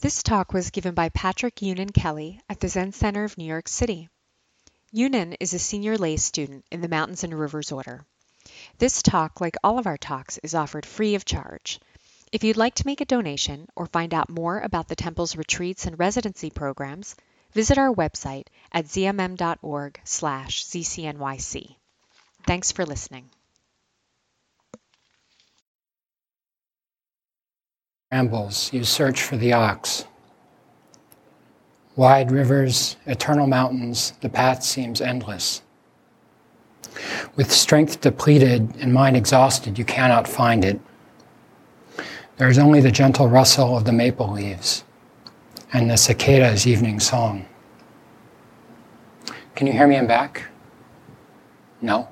This 0.00 0.22
talk 0.22 0.52
was 0.52 0.70
given 0.70 0.94
by 0.94 1.08
Patrick 1.08 1.56
Yunen 1.56 1.92
Kelly 1.92 2.38
at 2.50 2.60
the 2.60 2.68
Zen 2.68 2.92
Center 2.92 3.24
of 3.24 3.38
New 3.38 3.46
York 3.46 3.66
City. 3.66 4.10
Yunen 4.94 5.34
is 5.40 5.54
a 5.54 5.58
senior 5.58 5.96
lay 5.96 6.18
student 6.18 6.66
in 6.70 6.82
the 6.82 6.88
Mountains 6.88 7.24
and 7.24 7.32
Rivers 7.32 7.72
Order. 7.72 8.04
This 8.76 9.00
talk, 9.00 9.40
like 9.40 9.56
all 9.64 9.78
of 9.78 9.86
our 9.86 9.96
talks, 9.96 10.36
is 10.42 10.54
offered 10.54 10.84
free 10.84 11.14
of 11.14 11.24
charge. 11.24 11.80
If 12.30 12.44
you'd 12.44 12.58
like 12.58 12.74
to 12.74 12.86
make 12.86 13.00
a 13.00 13.06
donation 13.06 13.68
or 13.74 13.86
find 13.86 14.12
out 14.12 14.28
more 14.28 14.60
about 14.60 14.86
the 14.86 14.96
temple's 14.96 15.34
retreats 15.34 15.86
and 15.86 15.98
residency 15.98 16.50
programs, 16.50 17.16
visit 17.52 17.78
our 17.78 17.90
website 17.90 18.48
at 18.72 18.84
zmm.org/ccnyc. 18.84 21.76
Thanks 22.46 22.70
for 22.70 22.84
listening. 22.84 23.30
Rambles, 28.12 28.72
you 28.72 28.84
search 28.84 29.20
for 29.20 29.36
the 29.36 29.52
ox. 29.52 30.04
Wide 31.96 32.30
rivers, 32.30 32.96
eternal 33.04 33.48
mountains, 33.48 34.12
the 34.20 34.28
path 34.28 34.62
seems 34.62 35.00
endless. 35.00 35.62
With 37.34 37.50
strength 37.50 38.00
depleted 38.00 38.76
and 38.78 38.94
mind 38.94 39.16
exhausted, 39.16 39.76
you 39.76 39.84
cannot 39.84 40.28
find 40.28 40.64
it. 40.64 40.80
There 42.36 42.48
is 42.48 42.58
only 42.58 42.80
the 42.80 42.92
gentle 42.92 43.28
rustle 43.28 43.76
of 43.76 43.84
the 43.84 43.92
maple 43.92 44.30
leaves 44.30 44.84
and 45.72 45.90
the 45.90 45.96
cicada's 45.96 46.64
evening 46.64 47.00
song. 47.00 47.44
Can 49.56 49.66
you 49.66 49.72
hear 49.72 49.88
me 49.88 49.96
in 49.96 50.06
back? 50.06 50.44
No? 51.82 52.08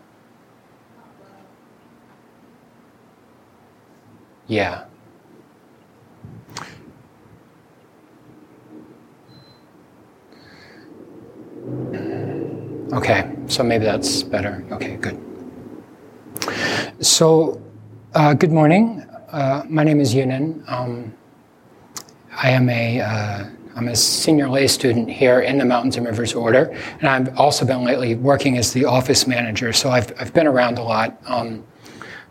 Yeah. 4.48 4.86
Okay, 12.92 13.34
so 13.46 13.62
maybe 13.62 13.84
that's 13.84 14.22
better. 14.22 14.64
Okay, 14.70 14.96
good. 14.96 15.18
So, 17.00 17.60
uh, 18.14 18.34
good 18.34 18.52
morning. 18.52 19.00
Uh, 19.30 19.64
my 19.68 19.82
name 19.82 19.98
is 19.98 20.14
Yunen. 20.14 20.62
Um, 20.70 21.14
I 22.36 22.50
am 22.50 22.68
a 22.68 23.00
uh, 23.00 23.46
I'm 23.76 23.88
a 23.88 23.96
senior 23.96 24.48
lay 24.48 24.68
student 24.68 25.10
here 25.10 25.40
in 25.40 25.56
the 25.56 25.64
Mountains 25.64 25.96
and 25.96 26.06
Rivers 26.06 26.34
Order, 26.34 26.76
and 27.00 27.08
I've 27.08 27.38
also 27.38 27.64
been 27.64 27.82
lately 27.82 28.14
working 28.14 28.58
as 28.58 28.72
the 28.72 28.84
office 28.84 29.26
manager. 29.26 29.72
So 29.72 29.90
I've 29.90 30.12
I've 30.20 30.34
been 30.34 30.46
around 30.46 30.78
a 30.78 30.82
lot. 30.82 31.16
Um, 31.26 31.64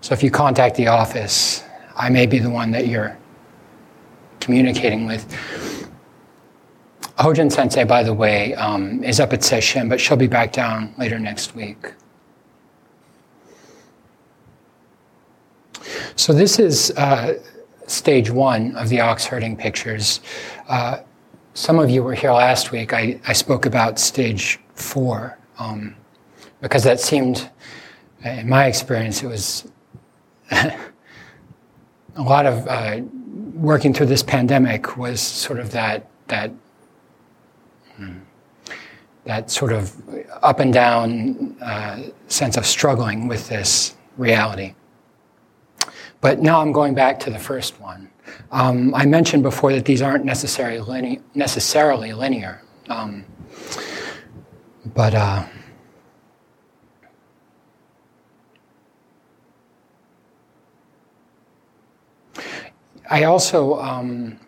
so 0.02 0.14
if 0.14 0.22
you 0.22 0.30
contact 0.30 0.76
the 0.76 0.88
office, 0.88 1.64
I 1.96 2.10
may 2.10 2.28
be 2.28 2.38
the 2.38 2.50
one 2.50 2.70
that 2.72 2.88
you're 2.88 3.18
communicating 4.40 5.08
with. 5.08 5.26
Hojin 7.24 7.50
Sensei, 7.50 7.86
by 7.86 8.04
the 8.04 8.14
way, 8.14 8.54
um, 8.56 9.02
is 9.02 9.22
up 9.22 9.32
at 9.32 9.40
Seishin, 9.40 9.88
but 9.88 10.02
she'll 10.02 10.18
be 10.18 10.28
back 10.28 10.52
down 10.52 10.94
later 10.98 11.18
next 11.18 11.56
week. 11.56 11.94
So 16.18 16.34
this 16.34 16.60
is 16.60 16.92
uh, 16.98 17.36
stage 17.88 18.30
one 18.30 18.76
of 18.76 18.90
the 18.90 19.00
ox 19.00 19.24
herding 19.24 19.56
pictures. 19.56 20.20
Uh, 20.68 21.00
some 21.54 21.80
of 21.80 21.90
you 21.90 22.04
were 22.04 22.14
here 22.14 22.34
last 22.34 22.74
week. 22.74 22.92
I, 22.92 23.18
I 23.26 23.32
spoke 23.32 23.66
about 23.66 24.00
stage 24.00 24.60
four 24.76 25.38
um, 25.60 25.96
because 26.60 26.84
that 26.84 27.00
seemed, 27.00 27.50
in 28.26 28.50
my 28.50 28.66
experience, 28.66 29.24
it 29.24 29.28
was 29.28 29.72
a 30.52 30.76
lot 32.18 32.46
of 32.46 32.68
uh, 32.68 33.00
working 33.54 33.94
through 33.94 34.08
this 34.08 34.24
pandemic 34.24 34.98
was 34.98 35.22
sort 35.22 35.62
of 35.62 35.72
that 35.72 36.10
that 36.28 36.52
that 39.26 39.50
sort 39.50 39.72
of 39.72 39.94
up 40.42 40.60
and 40.60 40.74
down 40.74 41.56
uh, 41.62 42.04
sense 42.28 42.58
of 42.58 42.66
struggling 42.66 43.28
with 43.28 43.48
this 43.48 43.96
reality. 44.18 44.74
But 46.22 46.40
now 46.40 46.62
I'm 46.62 46.72
going 46.72 46.94
back 46.94 47.20
to 47.22 47.30
the 47.30 47.40
first 47.40 47.80
one. 47.80 48.10
Um, 48.52 48.94
I 48.96 49.06
mentioned 49.06 49.44
before 49.44 49.74
that 49.74 49.86
these 49.86 50.02
aren't 50.02 50.26
necessarily, 50.26 51.22
necessarily 51.34 52.14
linear. 52.14 52.62
Um, 52.90 53.26
but 54.94 55.14
uh, 55.14 55.46
I 63.10 63.24
also 63.24 63.80
um, 63.80 64.40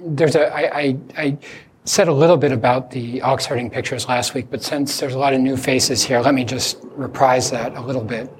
there's 0.00 0.34
a 0.34 0.52
I, 0.52 0.80
I, 0.80 0.96
I 1.16 1.38
said 1.84 2.08
a 2.08 2.12
little 2.12 2.36
bit 2.36 2.52
about 2.52 2.90
the 2.90 3.20
ox 3.22 3.46
herding 3.46 3.68
pictures 3.68 4.06
last 4.06 4.34
week, 4.34 4.46
but 4.50 4.62
since 4.62 5.00
there's 5.00 5.14
a 5.14 5.18
lot 5.18 5.34
of 5.34 5.40
new 5.40 5.56
faces 5.56 6.02
here, 6.02 6.20
let 6.20 6.34
me 6.34 6.44
just 6.44 6.78
reprise 6.82 7.50
that 7.50 7.76
a 7.76 7.80
little 7.80 8.04
bit. 8.04 8.30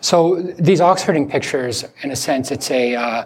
So 0.00 0.40
these 0.58 0.80
ox 0.80 1.02
herding 1.02 1.28
pictures, 1.28 1.84
in 2.02 2.10
a 2.10 2.16
sense, 2.16 2.50
it's 2.50 2.70
a 2.70 2.94
uh, 2.94 3.24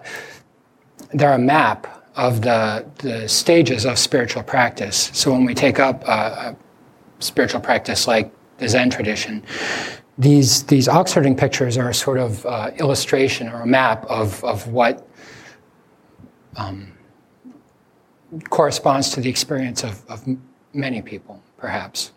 they're 1.12 1.34
a 1.34 1.38
map 1.38 1.86
of 2.16 2.42
the 2.42 2.84
the 2.96 3.28
stages 3.28 3.84
of 3.84 3.98
spiritual 3.98 4.42
practice. 4.42 5.10
So 5.12 5.30
when 5.30 5.44
we 5.44 5.54
take 5.54 5.78
up 5.78 6.02
a, 6.04 6.10
a 6.10 6.56
spiritual 7.20 7.60
practice 7.60 8.08
like 8.08 8.32
the 8.58 8.68
Zen 8.68 8.90
tradition, 8.90 9.44
these 10.18 10.64
these 10.64 10.88
ox 10.88 11.12
herding 11.12 11.36
pictures 11.36 11.76
are 11.76 11.90
a 11.90 11.94
sort 11.94 12.18
of 12.18 12.44
uh, 12.46 12.70
illustration 12.78 13.48
or 13.48 13.60
a 13.60 13.66
map 13.66 14.04
of 14.06 14.42
of 14.44 14.66
what. 14.68 15.06
Um, 16.56 16.92
corresponds 18.48 19.10
to 19.10 19.20
the 19.20 19.28
experience 19.28 19.84
of, 19.84 20.04
of 20.08 20.24
many 20.72 21.02
people, 21.02 21.42
perhaps. 21.56 22.12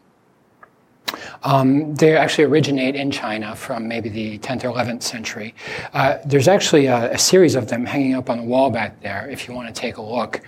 Um, 1.44 1.94
they 1.96 2.18
actually 2.18 2.46
originate 2.46 2.96
in 2.96 3.12
China 3.12 3.56
from 3.56 3.88
maybe 3.88 4.10
the 4.10 4.40
10th 4.40 4.64
or 4.64 4.70
11th 4.70 5.04
century. 5.04 5.54
Uh, 5.94 6.18
there's 6.26 6.48
actually 6.48 6.88
a, 6.88 7.12
a, 7.12 7.18
series 7.18 7.56
of 7.56 7.68
them 7.68 7.86
hanging 7.86 8.16
up 8.16 8.30
on 8.30 8.38
the 8.38 8.44
wall 8.44 8.72
back 8.72 9.02
there 9.02 9.30
if 9.30 9.48
you 9.48 9.54
want 9.54 9.68
to 9.68 9.74
take 9.74 9.98
a 9.98 10.02
look. 10.02 10.42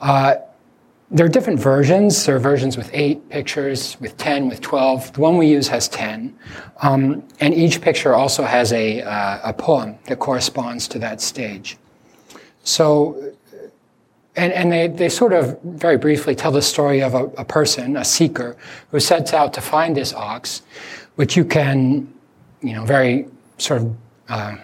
Uh, 0.00 0.36
there 1.10 1.24
are 1.24 1.30
different 1.30 1.58
versions. 1.58 2.26
There 2.26 2.36
are 2.36 2.40
versions 2.40 2.76
with 2.76 2.90
eight 2.92 3.28
pictures, 3.30 3.96
with 4.00 4.16
10, 4.18 4.48
with 4.48 4.60
12. 4.60 5.14
The 5.14 5.20
one 5.20 5.38
we 5.38 5.48
use 5.48 5.66
has 5.68 5.88
10. 5.88 6.38
Um, 6.82 7.26
and 7.40 7.54
each 7.54 7.80
picture 7.80 8.14
also 8.14 8.44
has 8.44 8.72
a, 8.72 9.02
uh, 9.02 9.50
a 9.50 9.52
poem 9.52 9.98
that 10.06 10.18
corresponds 10.18 10.86
to 10.88 10.98
that 10.98 11.20
stage. 11.20 11.78
So 12.62 13.32
and, 14.38 14.52
and 14.52 14.70
they, 14.70 14.86
they 14.86 15.08
sort 15.08 15.32
of 15.32 15.60
very 15.62 15.98
briefly 15.98 16.34
tell 16.34 16.52
the 16.52 16.62
story 16.62 17.02
of 17.02 17.14
a, 17.14 17.24
a, 17.36 17.44
person, 17.44 17.96
a 17.96 18.04
seeker, 18.04 18.56
who 18.92 19.00
sets 19.00 19.34
out 19.34 19.52
to 19.54 19.60
find 19.60 19.96
this 19.96 20.14
ox, 20.14 20.62
which 21.16 21.36
you 21.36 21.44
can, 21.44 22.12
you 22.62 22.72
know, 22.72 22.84
very 22.84 23.26
sort 23.58 23.82
of, 23.82 23.96
uh, 24.28 24.56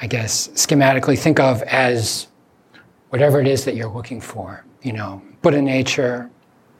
I 0.00 0.06
guess, 0.06 0.48
schematically 0.48 1.18
think 1.18 1.40
of 1.40 1.62
as 1.62 2.28
whatever 3.08 3.40
it 3.40 3.48
is 3.48 3.64
that 3.64 3.74
you're 3.74 3.90
looking 3.90 4.20
for. 4.20 4.64
You 4.82 4.92
know, 4.92 5.22
Buddha 5.42 5.60
nature, 5.60 6.30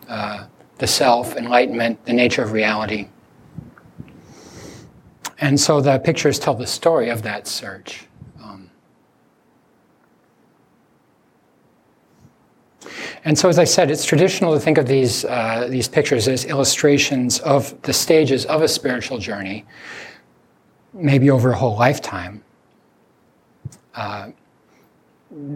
uh, 0.09 0.47
the 0.79 0.87
self, 0.87 1.37
enlightenment, 1.37 2.05
the 2.05 2.13
nature 2.13 2.43
of 2.43 2.53
reality. 2.53 3.09
And 5.39 5.59
so 5.59 5.81
the 5.81 5.99
pictures 5.99 6.39
tell 6.39 6.55
the 6.55 6.67
story 6.67 7.09
of 7.09 7.23
that 7.23 7.49
search. 7.49 8.07
And 13.27 13.37
so, 13.37 13.49
as 13.49 13.59
I 13.59 13.65
said, 13.65 13.91
it's 13.91 14.05
traditional 14.05 14.55
to 14.55 14.61
think 14.61 14.79
of 14.79 14.87
these, 14.87 15.25
uh, 15.25 15.67
these 15.69 15.89
pictures 15.89 16.29
as 16.29 16.45
illustrations 16.45 17.41
of 17.41 17.75
the 17.83 17.93
stages 17.93 18.47
of 18.47 18.63
a 18.63 18.69
spiritual 18.69 19.19
journey, 19.19 19.65
maybe 20.95 21.29
over 21.29 21.51
a 21.51 21.57
whole 21.57 21.77
lifetime. 21.77 22.45
Uh, 23.97 24.31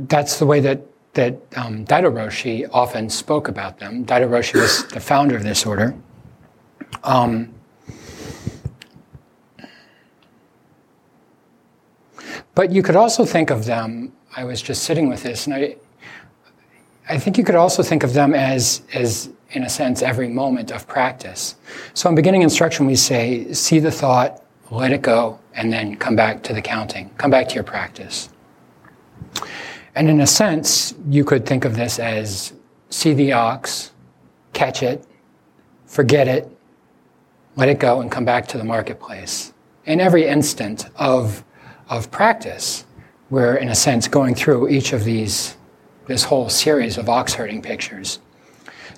that's 0.08 0.40
the 0.40 0.46
way 0.46 0.58
that, 0.58 0.82
that 1.12 1.34
um, 1.56 1.84
Daido 1.84 2.12
Roshi 2.12 2.68
often 2.72 3.08
spoke 3.08 3.46
about 3.46 3.78
them. 3.78 4.04
Daido 4.04 4.28
Roshi 4.28 4.60
was 4.60 4.84
the 4.88 4.98
founder 4.98 5.36
of 5.36 5.44
this 5.44 5.64
order. 5.64 5.94
Um, 7.04 7.54
but 12.56 12.72
you 12.72 12.82
could 12.82 12.96
also 12.96 13.24
think 13.24 13.50
of 13.50 13.64
them, 13.64 14.12
I 14.36 14.42
was 14.42 14.60
just 14.60 14.82
sitting 14.82 15.08
with 15.08 15.22
this, 15.22 15.46
and 15.46 15.54
I, 15.54 15.76
I 17.10 17.18
think 17.18 17.36
you 17.36 17.42
could 17.42 17.56
also 17.56 17.82
think 17.82 18.04
of 18.04 18.12
them 18.12 18.34
as, 18.34 18.82
as, 18.94 19.30
in 19.50 19.64
a 19.64 19.68
sense, 19.68 20.00
every 20.00 20.28
moment 20.28 20.70
of 20.70 20.86
practice. 20.86 21.56
So 21.92 22.08
in 22.08 22.14
beginning 22.14 22.42
instruction, 22.42 22.86
we 22.86 22.94
say, 22.94 23.52
see 23.52 23.80
the 23.80 23.90
thought, 23.90 24.44
let 24.70 24.92
it 24.92 25.02
go, 25.02 25.40
and 25.54 25.72
then 25.72 25.96
come 25.96 26.14
back 26.14 26.44
to 26.44 26.54
the 26.54 26.62
counting. 26.62 27.10
Come 27.18 27.32
back 27.32 27.48
to 27.48 27.56
your 27.56 27.64
practice. 27.64 28.28
And 29.96 30.08
in 30.08 30.20
a 30.20 30.26
sense, 30.26 30.94
you 31.08 31.24
could 31.24 31.44
think 31.44 31.64
of 31.64 31.74
this 31.74 31.98
as 31.98 32.52
see 32.90 33.12
the 33.12 33.32
ox, 33.32 33.90
catch 34.52 34.84
it, 34.84 35.04
forget 35.86 36.28
it, 36.28 36.48
let 37.56 37.68
it 37.68 37.80
go, 37.80 38.00
and 38.00 38.08
come 38.08 38.24
back 38.24 38.46
to 38.48 38.58
the 38.58 38.64
marketplace. 38.64 39.52
In 39.84 39.98
every 39.98 40.28
instant 40.28 40.86
of, 40.94 41.42
of 41.88 42.08
practice, 42.12 42.84
we're, 43.30 43.56
in 43.56 43.68
a 43.68 43.74
sense, 43.74 44.06
going 44.06 44.36
through 44.36 44.68
each 44.68 44.92
of 44.92 45.02
these 45.02 45.56
this 46.10 46.24
whole 46.24 46.48
series 46.48 46.98
of 46.98 47.08
ox 47.08 47.32
herding 47.32 47.62
pictures. 47.62 48.18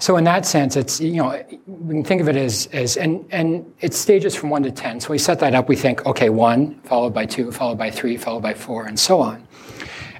So 0.00 0.16
in 0.16 0.24
that 0.24 0.46
sense, 0.46 0.76
it's 0.76 0.98
you 0.98 1.16
know 1.16 1.44
we 1.66 1.94
can 1.94 2.04
think 2.04 2.22
of 2.22 2.28
it 2.28 2.36
as 2.36 2.66
as 2.72 2.96
and 2.96 3.24
and 3.30 3.70
it 3.80 3.92
stages 3.92 4.34
from 4.34 4.48
one 4.48 4.62
to 4.62 4.72
ten. 4.72 4.98
So 4.98 5.10
we 5.10 5.18
set 5.18 5.38
that 5.40 5.54
up. 5.54 5.68
We 5.68 5.76
think 5.76 6.06
okay, 6.06 6.30
one 6.30 6.80
followed 6.80 7.12
by 7.12 7.26
two, 7.26 7.52
followed 7.52 7.76
by 7.76 7.90
three, 7.90 8.16
followed 8.16 8.42
by 8.42 8.54
four, 8.54 8.86
and 8.86 8.98
so 8.98 9.20
on. 9.20 9.46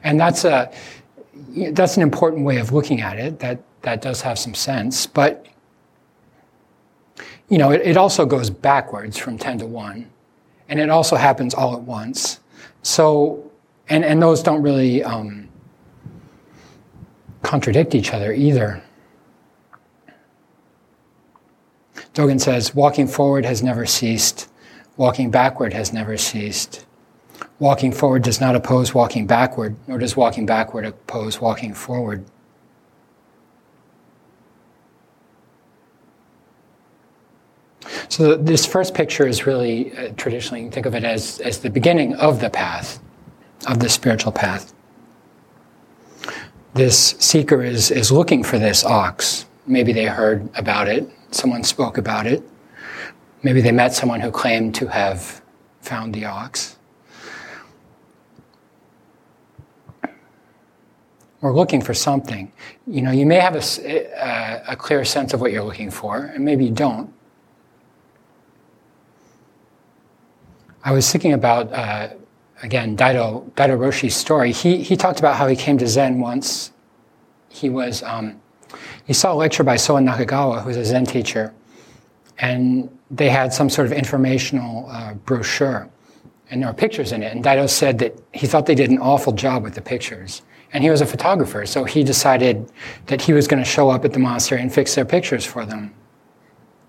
And 0.05 0.21
that's 0.21 0.45
a 0.45 0.71
that's 1.73 1.97
an 1.97 2.03
important 2.03 2.45
way 2.45 2.59
of 2.59 2.73
looking 2.73 3.01
at 3.01 3.19
it. 3.19 3.41
That 3.41 3.63
that 3.81 4.03
does 4.03 4.21
have 4.21 4.39
some 4.39 4.55
sense, 4.55 5.07
but 5.07 5.47
you 7.49 7.57
know 7.57 7.71
it, 7.71 7.81
it 7.81 7.97
also 7.97 8.27
goes 8.27 8.51
backwards 8.51 9.17
from 9.17 9.39
ten 9.39 9.59
to 9.59 9.67
one, 9.67 10.11
and 10.69 10.79
it 10.79 10.91
also 10.91 11.17
happens 11.17 11.55
all 11.55 11.75
at 11.75 11.83
once. 11.83 12.39
So 12.83 13.51
and 13.89 14.05
and 14.05 14.23
those 14.23 14.43
don't 14.43 14.63
really 14.63 15.03
um, 15.03 15.42
contradict 17.43 17.95
each 17.95 18.13
other 18.13 18.33
either. 18.33 18.83
Dogen 22.15 22.41
says, 22.41 22.75
walking 22.75 23.07
forward 23.07 23.45
has 23.45 23.63
never 23.63 23.87
ceased, 23.87 24.49
walking 24.97 25.31
backward 25.31 25.73
has 25.73 25.93
never 25.93 26.17
ceased. 26.17 26.85
Walking 27.59 27.93
forward 27.93 28.23
does 28.23 28.41
not 28.41 28.55
oppose 28.55 28.93
walking 28.93 29.27
backward, 29.27 29.77
nor 29.87 29.99
does 29.99 30.17
walking 30.17 30.47
backward 30.47 30.85
oppose 30.85 31.41
walking 31.41 31.75
forward. 31.75 32.25
So 38.09 38.37
this 38.37 38.67
first 38.67 38.93
picture 38.93 39.27
is 39.27 39.47
really 39.47 39.97
uh, 39.97 40.13
traditionally 40.17 40.69
think 40.69 40.85
of 40.85 40.95
it 40.95 41.03
as, 41.03 41.41
as 41.41 41.61
the 41.61 41.71
beginning 41.71 42.15
of 42.17 42.41
the 42.41 42.51
path, 42.51 43.01
of 43.67 43.79
the 43.79 43.89
spiritual 43.89 44.33
path. 44.33 44.75
This 46.75 47.15
seeker 47.19 47.63
is, 47.63 47.91
is 47.91 48.11
looking 48.11 48.43
for 48.43 48.59
this 48.59 48.85
ox. 48.85 49.45
Maybe 49.67 49.93
they 49.93 50.07
heard 50.07 50.49
about 50.57 50.89
it, 50.89 51.09
someone 51.31 51.65
spoke 51.65 51.99
about 51.99 52.27
it. 52.27 52.43
Maybe 53.43 53.61
they 53.61 53.73
met 53.73 53.93
someone 53.93 54.21
who 54.21 54.31
claimed 54.31 54.75
to 54.77 54.87
have 54.87 55.43
found 55.81 56.15
the 56.15 56.25
ox. 56.25 56.79
We're 61.41 61.53
looking 61.53 61.81
for 61.83 61.93
something. 61.93 62.53
You 62.87 63.03
know, 63.03 63.11
you 63.11 63.27
may 63.27 63.41
have 63.41 63.57
a, 63.57 63.63
a, 63.85 64.63
a 64.69 64.77
clear 64.77 65.05
sense 65.05 65.35
of 65.35 65.41
what 65.41 65.51
you're 65.51 65.65
looking 65.65 65.91
for, 65.91 66.31
and 66.35 66.45
maybe 66.45 66.65
you 66.67 66.71
don't. 66.71 67.13
I 70.85 70.93
was 70.93 71.11
thinking 71.11 71.33
about, 71.33 71.73
uh, 71.73 72.11
again, 72.63 72.97
Daido, 72.97 73.51
Daido 73.53 73.79
Roshi's 73.79 74.17
story. 74.17 74.53
He, 74.53 74.83
he 74.83 74.97
talked 74.97 75.19
about 75.19 75.37
how 75.37 75.47
he 75.47 75.57
came 75.57 75.79
to 75.79 75.87
Zen 75.87 76.21
once. 76.21 76.73
He 77.49 77.69
was 77.69 78.03
um, 78.03 78.41
he 79.05 79.13
saw 79.13 79.33
a 79.33 79.35
lecture 79.35 79.65
by 79.65 79.77
Soen 79.77 80.07
Nakagawa, 80.07 80.63
who's 80.63 80.77
a 80.77 80.85
Zen 80.85 81.05
teacher, 81.05 81.53
and 82.39 82.89
they 83.11 83.29
had 83.29 83.53
some 83.53 83.69
sort 83.69 83.87
of 83.87 83.93
informational 83.93 84.89
uh, 84.89 85.15
brochure, 85.15 85.91
and 86.51 86.63
there 86.63 86.71
were 86.71 86.75
pictures 86.75 87.13
in 87.13 87.23
it. 87.23 87.35
And 87.35 87.45
Daido 87.45 87.69
said 87.69 87.99
that 87.99 88.19
he 88.33 88.47
thought 88.47 88.65
they 88.67 88.75
did 88.75 88.91
an 88.91 88.99
awful 88.99 89.33
job 89.33 89.63
with 89.63 89.75
the 89.75 89.83
pictures. 89.83 90.43
And 90.75 90.83
he 90.83 90.89
was 90.89 91.03
a 91.03 91.07
photographer, 91.07 91.67
so 91.67 91.85
he 91.85 92.03
decided 92.03 92.73
that 93.07 93.21
he 93.21 93.35
was 93.35 93.47
going 93.47 93.63
to 93.63 93.69
show 93.69 93.91
up 93.91 94.07
at 94.07 94.15
the 94.15 94.19
monastery 94.19 94.63
and 94.63 94.73
fix 94.73 94.95
their 94.95 95.05
pictures 95.05 95.45
for 95.45 95.67
them. 95.67 95.93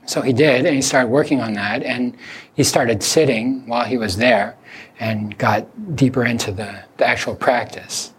So 0.05 0.21
he 0.21 0.33
did, 0.33 0.65
and 0.65 0.75
he 0.75 0.81
started 0.81 1.07
working 1.07 1.39
on 1.39 1.53
that, 1.53 1.83
and 1.83 2.17
he 2.53 2.63
started 2.63 3.01
sitting 3.01 3.65
while 3.67 3.85
he 3.85 3.97
was 3.97 4.17
there 4.17 4.57
and 4.99 5.37
got 5.37 5.95
deeper 5.95 6.25
into 6.25 6.51
the, 6.51 6.83
the 6.97 7.07
actual 7.07 7.35
practice. 7.35 8.13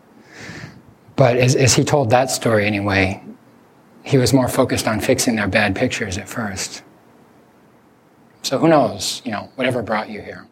But 1.16 1.36
as, 1.36 1.54
as 1.54 1.74
he 1.74 1.84
told 1.84 2.10
that 2.10 2.30
story 2.30 2.66
anyway, 2.66 3.22
he 4.02 4.18
was 4.18 4.32
more 4.32 4.48
focused 4.48 4.88
on 4.88 5.00
fixing 5.00 5.36
their 5.36 5.48
bad 5.48 5.76
pictures 5.76 6.18
at 6.18 6.28
first. 6.28 6.82
So 8.42 8.58
who 8.58 8.68
knows, 8.68 9.22
you 9.24 9.30
know, 9.30 9.50
whatever 9.54 9.82
brought 9.82 10.08
you 10.08 10.20
here. 10.20 10.46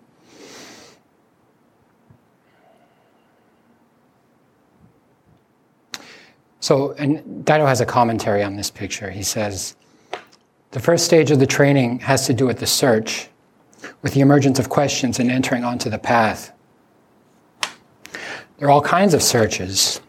So, 6.60 6.92
and 6.92 7.44
Daido 7.44 7.66
has 7.66 7.80
a 7.80 7.86
commentary 7.86 8.42
on 8.42 8.56
this 8.56 8.70
picture. 8.70 9.10
He 9.10 9.24
says, 9.24 9.74
the 10.72 10.80
first 10.80 11.04
stage 11.04 11.30
of 11.30 11.38
the 11.38 11.46
training 11.46 12.00
has 12.00 12.26
to 12.26 12.34
do 12.34 12.46
with 12.46 12.58
the 12.58 12.66
search, 12.66 13.28
with 14.00 14.14
the 14.14 14.20
emergence 14.20 14.58
of 14.58 14.68
questions 14.68 15.18
and 15.18 15.30
entering 15.30 15.64
onto 15.64 15.88
the 15.90 15.98
path. 15.98 16.52
There 18.56 18.68
are 18.68 18.70
all 18.70 18.80
kinds 18.80 19.12
of 19.12 19.22
searches, 19.22 20.00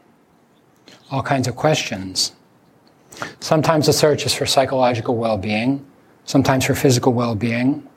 all 1.11 1.21
kinds 1.21 1.47
of 1.47 1.55
questions. 1.55 2.31
Sometimes 3.41 3.87
the 3.87 3.93
search 3.93 4.25
is 4.25 4.33
for 4.33 4.45
psychological 4.45 5.17
well 5.17 5.37
being, 5.37 5.85
sometimes 6.23 6.65
for 6.65 6.75
physical 6.75 7.11
well 7.11 7.35
being, 7.35 7.87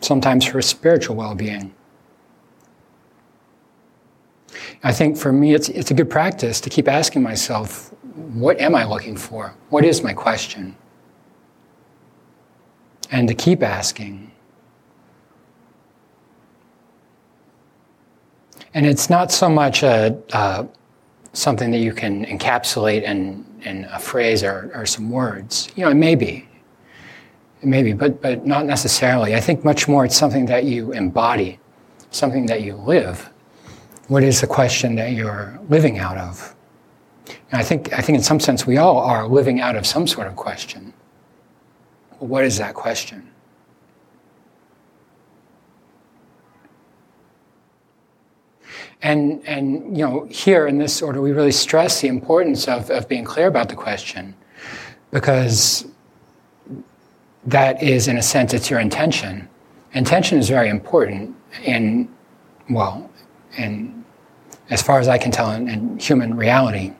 sometimes 0.00 0.46
for 0.46 0.62
spiritual 0.62 1.16
well 1.16 1.34
being. 1.34 1.74
I 4.84 4.92
think 4.92 5.16
for 5.16 5.32
me, 5.32 5.54
it's, 5.54 5.68
it's 5.70 5.90
a 5.90 5.94
good 5.94 6.10
practice 6.10 6.60
to 6.60 6.70
keep 6.70 6.88
asking 6.88 7.22
myself, 7.22 7.92
what 8.14 8.60
am 8.60 8.74
I 8.76 8.84
looking 8.84 9.16
for? 9.16 9.54
What 9.70 9.84
is 9.84 10.02
my 10.02 10.12
question? 10.12 10.76
And 13.12 13.28
to 13.28 13.34
keep 13.34 13.62
asking. 13.62 14.32
And 18.74 18.86
it's 18.86 19.10
not 19.10 19.30
so 19.30 19.48
much 19.48 19.82
a, 19.82 20.18
uh, 20.32 20.64
something 21.34 21.70
that 21.72 21.78
you 21.78 21.92
can 21.92 22.24
encapsulate 22.24 23.02
in, 23.02 23.44
in 23.62 23.84
a 23.92 23.98
phrase 23.98 24.42
or, 24.42 24.70
or 24.74 24.86
some 24.86 25.10
words. 25.10 25.70
You 25.76 25.84
know, 25.84 25.90
it 25.90 25.96
may 25.96 26.14
be. 26.14 26.48
It 27.60 27.68
may 27.68 27.82
be, 27.82 27.92
but, 27.92 28.20
but 28.20 28.46
not 28.46 28.66
necessarily. 28.66 29.34
I 29.34 29.40
think 29.40 29.64
much 29.64 29.86
more 29.86 30.04
it's 30.04 30.16
something 30.16 30.46
that 30.46 30.64
you 30.64 30.92
embody, 30.92 31.60
something 32.10 32.46
that 32.46 32.62
you 32.62 32.74
live. 32.76 33.30
What 34.08 34.24
is 34.24 34.40
the 34.40 34.46
question 34.46 34.96
that 34.96 35.12
you're 35.12 35.60
living 35.68 35.98
out 35.98 36.18
of? 36.18 36.54
And 37.28 37.60
I 37.60 37.62
think, 37.62 37.92
I 37.92 38.00
think 38.00 38.16
in 38.16 38.24
some 38.24 38.40
sense 38.40 38.66
we 38.66 38.78
all 38.78 38.98
are 38.98 39.28
living 39.28 39.60
out 39.60 39.76
of 39.76 39.86
some 39.86 40.06
sort 40.06 40.26
of 40.26 40.34
question. 40.34 40.92
What 42.26 42.44
is 42.44 42.58
that 42.58 42.74
question? 42.74 43.28
And, 49.02 49.42
and 49.46 49.96
you 49.96 50.06
know, 50.06 50.26
here 50.30 50.68
in 50.68 50.78
this 50.78 51.02
order, 51.02 51.20
we 51.20 51.32
really 51.32 51.50
stress 51.50 52.00
the 52.00 52.06
importance 52.06 52.68
of, 52.68 52.88
of 52.90 53.08
being 53.08 53.24
clear 53.24 53.48
about 53.48 53.68
the 53.68 53.74
question 53.74 54.36
because 55.10 55.86
that 57.46 57.82
is, 57.82 58.06
in 58.06 58.16
a 58.16 58.22
sense, 58.22 58.54
it's 58.54 58.70
your 58.70 58.78
intention. 58.78 59.48
Intention 59.92 60.38
is 60.38 60.48
very 60.48 60.68
important 60.68 61.34
in, 61.64 62.08
well, 62.70 63.10
in, 63.58 64.04
as 64.70 64.80
far 64.80 65.00
as 65.00 65.08
I 65.08 65.18
can 65.18 65.32
tell, 65.32 65.50
in, 65.50 65.68
in 65.68 65.98
human 65.98 66.36
reality. 66.36 66.92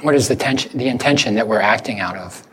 What 0.00 0.16
is 0.16 0.26
the, 0.26 0.34
tension, 0.34 0.76
the 0.76 0.88
intention 0.88 1.36
that 1.36 1.46
we're 1.46 1.60
acting 1.60 2.00
out 2.00 2.16
of? 2.16 2.44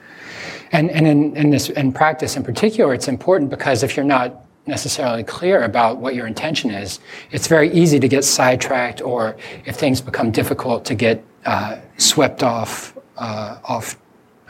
And, 0.72 0.92
and 0.92 1.08
in, 1.08 1.36
in 1.36 1.50
this 1.50 1.70
in 1.70 1.92
practice 1.92 2.38
in 2.38 2.44
particular, 2.44 2.94
it's 2.94 3.08
important 3.08 3.50
because 3.50 3.84
if 3.84 3.96
you're 3.96 4.06
not 4.06 4.46
necessarily 4.68 5.24
clear 5.24 5.64
about 5.64 5.98
what 5.98 6.14
your 6.14 6.28
intention 6.28 6.70
is, 6.70 7.00
it's 7.32 7.48
very 7.48 7.72
easy 7.72 8.00
to 8.00 8.08
get 8.08 8.24
sidetracked, 8.24 9.02
or 9.02 9.36
if 9.66 9.76
things 9.76 10.00
become 10.00 10.32
difficult, 10.32 10.86
to 10.86 10.96
get 10.96 11.24
uh, 11.46 11.80
swept 11.98 12.44
off 12.44 12.98
uh, 13.18 13.58
off 13.64 13.98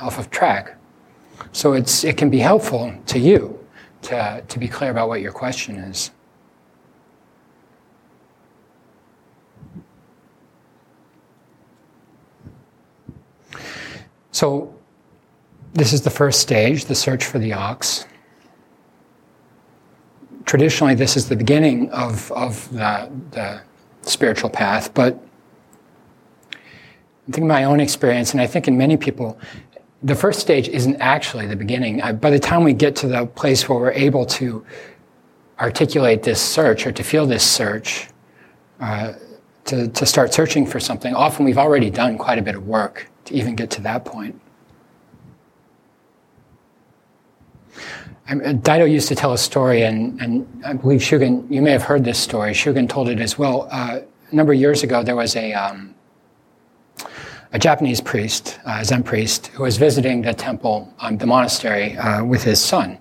off 0.02 0.20
of 0.20 0.30
track. 0.30 0.76
So 1.52 1.74
it's 1.74 2.04
it 2.04 2.18
can 2.18 2.30
be 2.30 2.40
helpful 2.40 2.94
to 3.08 3.20
you 3.20 3.58
to 4.04 4.44
to 4.48 4.60
be 4.60 4.68
clear 4.68 4.92
about 4.92 5.08
what 5.08 5.22
your 5.22 5.32
question 5.32 5.78
is. 5.78 6.12
So 14.32 14.74
this 15.80 15.94
is 15.94 16.02
the 16.02 16.10
first 16.10 16.40
stage, 16.40 16.86
the 16.86 16.96
search 16.96 17.26
for 17.26 17.40
the 17.40 17.54
ox 17.54 18.06
traditionally 20.50 20.96
this 20.96 21.16
is 21.16 21.30
the 21.30 21.36
beginning 21.36 21.92
of, 21.92 22.32
of 22.32 22.68
the, 22.74 23.08
the 23.30 23.62
spiritual 24.02 24.50
path, 24.50 24.92
but 24.96 25.24
I 26.52 27.32
think 27.32 27.46
my 27.46 27.66
own 27.66 27.80
experience, 27.80 28.32
and 28.32 28.42
I 28.42 28.48
think 28.48 28.68
in 28.68 28.76
many 28.76 28.98
people, 28.98 29.40
the 30.02 30.16
first 30.16 30.40
stage 30.40 30.68
isn't 30.68 30.96
actually 30.96 31.46
the 31.46 31.56
beginning. 31.56 32.02
By 32.20 32.32
the 32.32 32.40
time 32.40 32.64
we 32.64 32.74
get 32.74 32.96
to 32.96 33.08
the 33.08 33.28
place 33.28 33.70
where 33.70 33.78
we're 33.78 33.92
able 33.92 34.26
to 34.26 34.66
articulate 35.60 36.24
this 36.24 36.42
search 36.42 36.88
or 36.88 36.92
to 36.94 37.04
feel 37.04 37.28
this 37.28 37.44
search, 37.44 38.08
uh, 38.80 39.14
to, 39.66 39.88
to 39.90 40.04
start 40.04 40.34
searching 40.34 40.66
for 40.66 40.80
something, 40.80 41.14
often 41.14 41.46
we've 41.46 41.60
already 41.60 41.92
done 41.92 42.18
quite 42.18 42.40
a 42.40 42.42
bit 42.42 42.56
of 42.56 42.66
work 42.66 43.08
to 43.26 43.36
even 43.36 43.56
get 43.56 43.70
to 43.70 43.82
that 43.82 44.04
point. 44.04 44.42
Daido 48.30 48.90
used 48.90 49.08
to 49.08 49.16
tell 49.16 49.34
a 49.34 49.38
story, 49.38 49.82
and, 49.84 50.22
and 50.22 50.48
I 50.64 50.74
believe 50.74 51.02
Shugen, 51.02 51.50
you 51.52 51.62
may 51.62 51.72
have 51.72 51.82
heard 51.82 52.04
this 52.04 52.20
story. 52.20 52.52
Shugen 52.52 52.88
told 52.88 53.10
it 53.10 53.20
as 53.20 53.40
well. 53.40 53.68
Uh, 53.72 54.02
a 54.30 54.36
number 54.36 54.54
of 54.54 54.60
years 54.60 54.84
ago, 54.84 55.02
there 55.02 55.16
was 55.16 55.36
a, 55.36 55.52
um, 55.54 55.96
a 57.52 57.58
Japanese 57.58 58.00
priest, 58.00 58.60
a 58.66 58.86
Zen 58.86 59.02
priest, 59.02 59.48
who 59.48 59.64
was 59.64 59.78
visiting 59.78 60.22
the 60.22 60.34
temple, 60.34 60.94
um, 61.00 61.18
the 61.18 61.26
monastery, 61.26 61.98
uh, 61.98 62.24
with 62.24 62.44
his 62.44 62.64
son. 62.64 63.00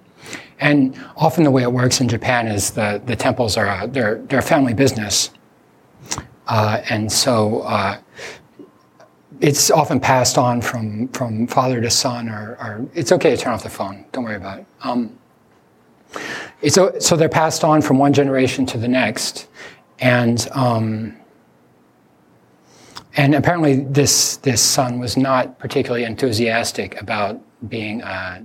And 0.61 0.99
often 1.16 1.44
the 1.44 1.50
way 1.50 1.62
it 1.62 1.73
works 1.73 2.00
in 2.00 2.08
Japan 2.08 2.49
is 2.49 2.70
the, 2.70 3.00
the 3.04 3.14
temples 3.14 3.58
are 3.58 3.66
a, 3.66 3.87
they're, 3.87 4.23
they're 4.28 4.38
a 4.38 4.42
family 4.42 4.73
business. 4.73 5.30
Uh, 6.47 6.80
and 6.88 7.12
so 7.12 7.61
uh, 7.61 7.99
it's 9.40 9.71
often 9.71 10.00
passed 10.00 10.38
on 10.38 10.61
from, 10.61 11.09
from 11.09 11.47
father 11.47 11.80
to 11.80 11.90
son, 11.90 12.28
or, 12.28 12.57
or, 12.61 12.87
it's 12.95 13.12
okay 13.12 13.30
to 13.30 13.37
turn 13.37 13.52
off 13.52 13.62
the 13.62 13.71
phone. 13.71 14.04
Don't 14.12 14.25
worry 14.25 14.37
about 14.37 14.61
it. 14.61 14.66
Um, 14.83 15.18
so, 16.68 16.99
so 16.99 17.16
they're 17.16 17.28
passed 17.28 17.64
on 17.64 17.83
from 17.83 17.99
one 17.99 18.12
generation 18.12 18.66
to 18.66 18.78
the 18.78 18.88
next. 18.88 19.49
And 20.00 20.49
um, 20.52 21.18
and 23.18 23.35
apparently, 23.35 23.80
this, 23.80 24.37
this 24.37 24.62
son 24.62 25.00
was 25.00 25.16
not 25.16 25.59
particularly 25.59 26.04
enthusiastic 26.04 27.00
about 27.00 27.40
being 27.68 28.00
a, 28.02 28.45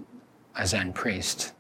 a 0.55 0.65
Zen 0.65 0.93
priest. 0.93 1.53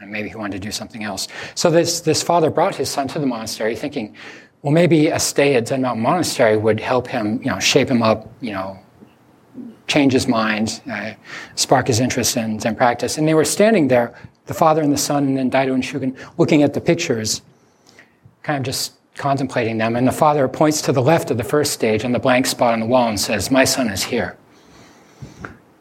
And 0.00 0.10
maybe 0.10 0.28
he 0.28 0.34
wanted 0.34 0.60
to 0.60 0.66
do 0.66 0.72
something 0.72 1.04
else. 1.04 1.28
So 1.54 1.70
this, 1.70 2.00
this 2.00 2.20
father 2.20 2.50
brought 2.50 2.74
his 2.74 2.88
son 2.88 3.06
to 3.08 3.20
the 3.20 3.26
monastery 3.26 3.76
thinking, 3.76 4.16
well, 4.62 4.72
maybe 4.72 5.08
a 5.08 5.18
stay 5.18 5.54
at 5.54 5.68
Zen 5.68 5.82
Mountain 5.82 6.02
Monastery 6.02 6.56
would 6.56 6.80
help 6.80 7.06
him, 7.06 7.40
you 7.42 7.50
know, 7.50 7.58
shape 7.58 7.88
him 7.88 8.02
up, 8.02 8.28
you 8.40 8.52
know, 8.52 8.78
change 9.86 10.12
his 10.12 10.26
mind, 10.26 10.80
uh, 10.90 11.12
spark 11.54 11.86
his 11.86 12.00
interest 12.00 12.36
in 12.36 12.58
Zen 12.58 12.74
practice. 12.74 13.18
And 13.18 13.26
they 13.26 13.34
were 13.34 13.44
standing 13.44 13.88
there, 13.88 14.14
the 14.46 14.54
father 14.54 14.82
and 14.82 14.92
the 14.92 14.98
son, 14.98 15.24
and 15.24 15.36
then 15.36 15.50
Daido 15.50 15.74
and 15.74 15.82
Shugen, 15.82 16.16
looking 16.38 16.62
at 16.62 16.74
the 16.74 16.80
pictures, 16.80 17.42
kind 18.42 18.58
of 18.58 18.64
just 18.64 18.94
contemplating 19.14 19.78
them, 19.78 19.96
and 19.96 20.06
the 20.06 20.12
father 20.12 20.48
points 20.48 20.80
to 20.82 20.92
the 20.92 21.02
left 21.02 21.30
of 21.30 21.36
the 21.36 21.44
first 21.44 21.72
stage 21.72 22.04
on 22.04 22.12
the 22.12 22.18
blank 22.18 22.46
spot 22.46 22.72
on 22.72 22.80
the 22.80 22.86
wall 22.86 23.08
and 23.08 23.18
says, 23.18 23.50
My 23.50 23.64
son 23.64 23.88
is 23.88 24.02
here. 24.02 24.36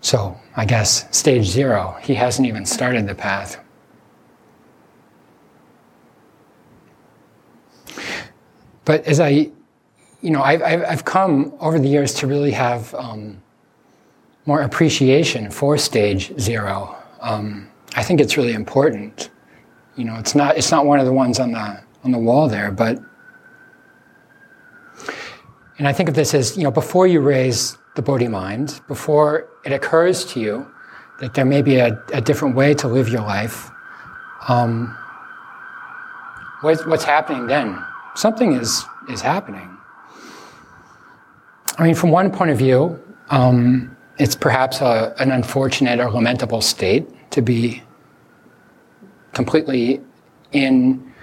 So, 0.02 0.40
I 0.56 0.66
guess, 0.66 1.08
stage 1.16 1.46
zero, 1.46 1.98
he 2.02 2.16
hasn't 2.16 2.48
even 2.48 2.66
started 2.66 3.08
the 3.08 3.16
path. 3.16 3.64
But 8.88 9.04
as 9.06 9.20
I, 9.20 9.52
you 10.22 10.32
know, 10.32 10.42
I've, 10.42 10.62
I've 10.64 11.04
come 11.04 11.54
over 11.60 11.78
the 11.78 11.90
years 11.90 12.14
to 12.16 12.26
really 12.26 12.52
have 12.52 12.96
um, 12.96 13.44
more 14.46 14.62
appreciation 14.62 15.52
for 15.52 15.78
stage 15.78 16.32
zero. 16.40 16.96
Um, 17.20 17.68
I 17.98 18.04
think 18.04 18.22
it's 18.22 18.38
really 18.38 18.54
important. 18.54 19.30
You 19.98 20.06
know, 20.06 20.16
it's 20.16 20.36
not, 20.36 20.58
it's 20.58 20.72
not 20.72 20.86
one 20.86 21.02
of 21.02 21.06
the 21.06 21.12
ones 21.12 21.38
on 21.38 21.52
the, 21.52 21.84
on 22.06 22.12
the 22.12 22.18
wall 22.18 22.48
there, 22.48 22.72
but 22.72 22.98
and 25.78 25.86
I 25.86 25.92
think 25.92 26.08
of 26.08 26.16
this 26.16 26.34
as, 26.34 26.56
you 26.56 26.64
know, 26.64 26.72
before 26.72 27.08
you 27.08 27.20
raise 27.20 27.78
the 27.96 28.02
Bodhi 28.02 28.30
mind, 28.30 28.80
before 28.88 29.50
it 29.66 29.74
occurs 29.74 30.24
to 30.28 30.40
you 30.40 30.66
that 31.20 31.34
there 31.34 31.46
may 31.46 31.62
be 31.62 31.76
a, 31.76 32.02
a 32.14 32.22
different 32.22 32.56
way 32.56 32.74
to 32.76 32.88
live 32.88 33.10
your 33.10 33.22
life, 33.22 33.70
um, 34.48 34.98
what's, 36.62 36.86
what's 36.86 37.04
happening 37.04 37.48
then? 37.48 37.78
Something 38.18 38.54
is, 38.54 38.84
is 39.12 39.22
happening. 39.22 39.70
I 41.78 41.84
mean, 41.84 41.94
from 41.94 42.10
one 42.10 42.32
point 42.32 42.50
of 42.50 42.58
view, 42.58 43.00
um, 43.30 43.96
it's 44.18 44.36
perhaps 44.36 44.82
a, 44.82 45.14
an 45.20 45.30
unfortunate 45.30 46.00
or 46.00 46.10
lamentable 46.10 46.62
state 46.62 47.08
to 47.30 47.44
be 47.44 47.84
completely 49.34 50.02
in 50.52 51.14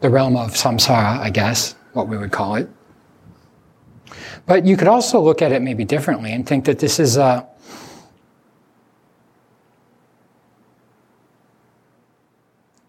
the 0.00 0.10
realm 0.10 0.36
of 0.36 0.50
samsara, 0.50 1.18
I 1.18 1.30
guess, 1.30 1.76
what 1.94 2.08
we 2.08 2.18
would 2.18 2.30
call 2.30 2.56
it. 2.56 2.68
But 4.44 4.66
you 4.66 4.76
could 4.76 4.88
also 4.88 5.18
look 5.18 5.40
at 5.40 5.50
it 5.50 5.62
maybe 5.62 5.86
differently 5.86 6.32
and 6.32 6.46
think 6.46 6.66
that 6.66 6.78
this 6.78 7.00
is 7.00 7.16
a 7.16 7.48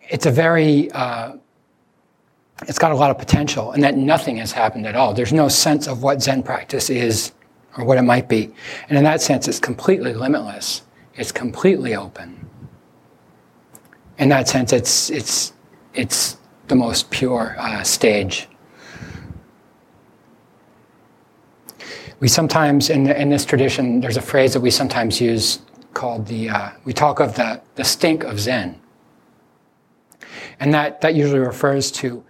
it's 0.01 0.25
a 0.25 0.31
very 0.31 0.91
uh, 0.91 1.37
it's 2.63 2.79
got 2.79 2.91
a 2.91 2.95
lot 2.95 3.11
of 3.11 3.17
potential 3.17 3.71
and 3.71 3.83
that 3.83 3.97
nothing 3.97 4.37
has 4.37 4.51
happened 4.51 4.87
at 4.87 4.95
all. 4.95 5.13
There's 5.13 5.33
no 5.33 5.47
sense 5.47 5.87
of 5.87 6.03
what 6.03 6.21
zen 6.21 6.43
practice 6.43 6.89
is 6.89 7.33
or 7.77 7.83
what 7.83 7.97
it 7.97 8.03
might 8.03 8.29
be. 8.29 8.53
And 8.87 8.97
in 8.97 9.03
that 9.03 9.21
sense 9.21 9.47
it's 9.47 9.59
completely 9.59 10.13
limitless. 10.13 10.83
It's 11.15 11.31
completely 11.31 11.95
open. 11.95 12.49
In 14.17 14.29
that 14.29 14.47
sense 14.47 14.71
it's 14.71 15.09
it's 15.09 15.53
it's 15.93 16.37
the 16.67 16.75
most 16.75 17.09
pure 17.09 17.55
uh, 17.59 17.83
stage. 17.83 18.47
We 22.19 22.27
sometimes, 22.29 22.89
in, 22.89 23.07
in 23.07 23.29
this 23.29 23.45
tradition, 23.45 23.99
there's 23.99 24.17
a 24.17 24.21
phrase 24.21 24.53
that 24.53 24.61
we 24.61 24.71
sometimes 24.71 25.19
use 25.19 25.59
called 25.93 26.25
the, 26.27 26.49
uh, 26.49 26.69
we 26.85 26.93
talk 26.93 27.19
of 27.19 27.35
the, 27.35 27.61
the 27.75 27.83
stink 27.83 28.23
of 28.23 28.39
Zen. 28.39 28.79
And 30.59 30.73
that, 30.73 31.01
that 31.01 31.15
usually 31.15 31.39
refers 31.39 31.91
to 31.91 32.23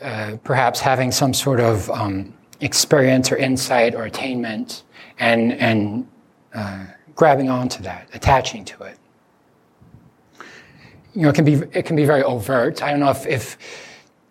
uh, 0.00 0.36
perhaps 0.44 0.80
having 0.80 1.12
some 1.12 1.34
sort 1.34 1.60
of 1.60 1.90
um, 1.90 2.32
experience 2.60 3.30
or 3.30 3.36
insight 3.36 3.94
or 3.94 4.04
attainment 4.04 4.84
and, 5.18 5.52
and 5.52 6.08
uh, 6.54 6.86
grabbing 7.14 7.50
onto 7.50 7.82
that, 7.82 8.08
attaching 8.14 8.64
to 8.64 8.82
it. 8.84 8.98
You 11.14 11.22
know, 11.22 11.28
it 11.28 11.34
can 11.34 11.44
be, 11.44 11.54
it 11.72 11.84
can 11.84 11.96
be 11.96 12.04
very 12.04 12.22
overt. 12.22 12.82
I 12.82 12.90
don't 12.90 13.00
know 13.00 13.10
if, 13.10 13.26
if, 13.26 13.58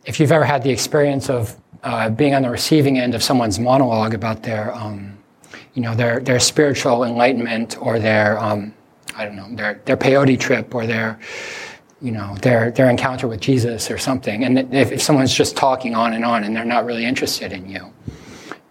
if 0.06 0.20
you've 0.20 0.32
ever 0.32 0.46
had 0.46 0.64
the 0.64 0.72
experience 0.72 1.30
of 1.30 1.56
uh, 1.84 2.10
being 2.10 2.34
on 2.34 2.42
the 2.42 2.50
receiving 2.50 2.98
end 2.98 3.16
of 3.16 3.22
someone's 3.22 3.60
monologue 3.60 4.14
about 4.14 4.44
their, 4.44 4.74
um, 4.74 5.18
you 5.74 5.82
know, 5.82 5.94
their, 5.94 6.20
their 6.20 6.40
spiritual 6.40 7.04
enlightenment 7.04 7.78
or 7.82 8.00
their, 8.00 8.40
um, 8.40 8.74
I 9.16 9.26
don't 9.26 9.36
know, 9.36 9.54
their, 9.56 9.82
their 9.86 9.98
peyote 9.98 10.40
trip 10.40 10.74
or 10.74 10.88
their, 10.88 11.20
you 12.02 12.12
know, 12.12 12.36
their, 12.42 12.72
their 12.72 12.90
encounter 12.90 13.28
with 13.28 13.42
Jesus 13.42 13.92
or 13.92 13.98
something. 13.98 14.44
And 14.44 14.74
if, 14.74 14.92
if 14.92 15.02
someone's 15.02 15.34
just 15.34 15.58
talking 15.58 15.96
on 15.96 16.14
and 16.14 16.24
on 16.24 16.44
and 16.44 16.56
they're 16.56 16.66
not 16.66 16.86
really 16.86 17.06
interested 17.06 17.52
in 17.52 17.70
you, 17.70 17.94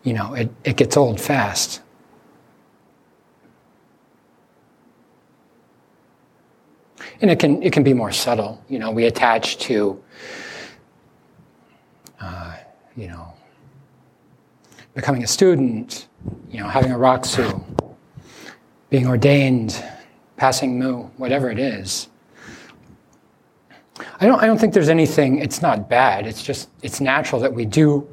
you 0.02 0.14
know, 0.14 0.34
it, 0.34 0.50
it 0.64 0.76
gets 0.76 0.96
old 0.96 1.20
fast. 1.20 1.82
And 7.20 7.30
it 7.30 7.38
can, 7.38 7.62
it 7.62 7.72
can 7.72 7.82
be 7.82 7.92
more 7.92 8.12
subtle. 8.12 8.62
You 8.68 8.78
know, 8.78 8.90
we 8.90 9.04
attach 9.04 9.58
to, 9.58 10.02
uh, 12.20 12.56
you 12.96 13.08
know, 13.08 13.34
becoming 14.94 15.22
a 15.22 15.26
student, 15.26 16.08
you 16.50 16.60
know, 16.60 16.68
having 16.68 16.92
a 16.92 16.96
rakusu, 16.96 17.62
being 18.88 19.06
ordained, 19.06 19.84
passing 20.36 20.78
mu, 20.78 21.02
whatever 21.16 21.50
it 21.50 21.58
is. 21.58 22.08
I 24.20 24.26
don't, 24.26 24.40
I 24.42 24.46
don't 24.46 24.58
think 24.58 24.74
there's 24.74 24.88
anything, 24.88 25.38
it's 25.38 25.62
not 25.62 25.88
bad. 25.88 26.26
It's 26.26 26.42
just, 26.42 26.68
it's 26.82 27.00
natural 27.00 27.40
that 27.40 27.52
we 27.52 27.64
do. 27.64 28.08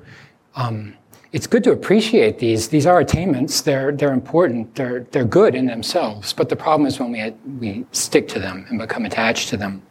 Um, 0.56 0.96
it's 1.32 1.48
good 1.48 1.64
to 1.66 1.72
appreciate 1.72 2.40
these. 2.40 2.70
These 2.70 2.86
are 2.86 3.00
attainments. 3.00 3.62
They're, 3.62 3.92
they're 3.92 4.14
important. 4.14 4.74
They're, 4.76 5.02
they're 5.12 5.26
good 5.26 5.54
in 5.54 5.66
themselves. 5.66 6.32
But 6.32 6.48
the 6.50 6.56
problem 6.56 6.88
is 6.88 7.00
when 7.00 7.12
we, 7.12 7.32
we 7.60 7.86
stick 7.92 8.28
to 8.30 8.40
them 8.40 8.66
and 8.70 8.80
become 8.80 9.06
attached 9.06 9.50
to 9.50 9.58
them. 9.58 9.82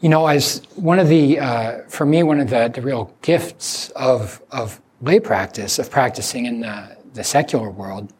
You 0.00 0.08
know, 0.08 0.28
as 0.28 0.62
one 0.76 1.00
of 1.00 1.08
the, 1.08 1.40
uh, 1.40 1.82
for 1.88 2.06
me, 2.06 2.22
one 2.22 2.38
of 2.38 2.48
the, 2.48 2.70
the 2.72 2.80
real 2.80 3.12
gifts 3.22 3.90
of, 3.90 4.40
of 4.52 4.80
lay 5.00 5.18
practice, 5.18 5.80
of 5.80 5.90
practicing 5.90 6.46
in 6.46 6.60
the, 6.60 6.96
the 7.14 7.24
secular 7.24 7.70
world, 7.70 8.12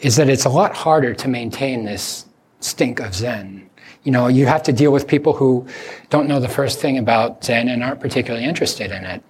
is 0.00 0.16
that 0.16 0.28
it's 0.28 0.44
a 0.46 0.50
lot 0.50 0.74
harder 0.74 1.14
to 1.14 1.28
maintain 1.28 1.84
this 1.84 2.26
stink 2.58 2.98
of 2.98 3.14
Zen. 3.14 3.70
You 4.04 4.12
know, 4.12 4.26
you 4.26 4.46
have 4.46 4.62
to 4.64 4.72
deal 4.72 4.92
with 4.92 5.06
people 5.06 5.32
who 5.32 5.66
don't 6.10 6.26
know 6.26 6.40
the 6.40 6.48
first 6.48 6.80
thing 6.80 6.98
about 6.98 7.44
Zen 7.44 7.68
and 7.68 7.82
aren't 7.84 8.00
particularly 8.00 8.44
interested 8.44 8.90
in 8.90 9.04
it. 9.04 9.22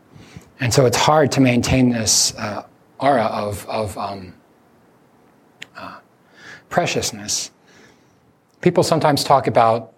And 0.61 0.73
so 0.73 0.87
it's 0.87 0.97
hard 0.97 1.31
to 1.33 1.41
maintain 1.41 1.91
this 1.91 2.35
uh, 2.37 2.65
aura 2.99 3.25
of, 3.25 3.69
of 3.69 3.99
um, 3.99 4.35
uh, 5.77 5.99
preciousness. 6.71 7.51
People 8.61 8.83
sometimes 8.83 9.25
talk 9.25 9.47
about 9.47 9.93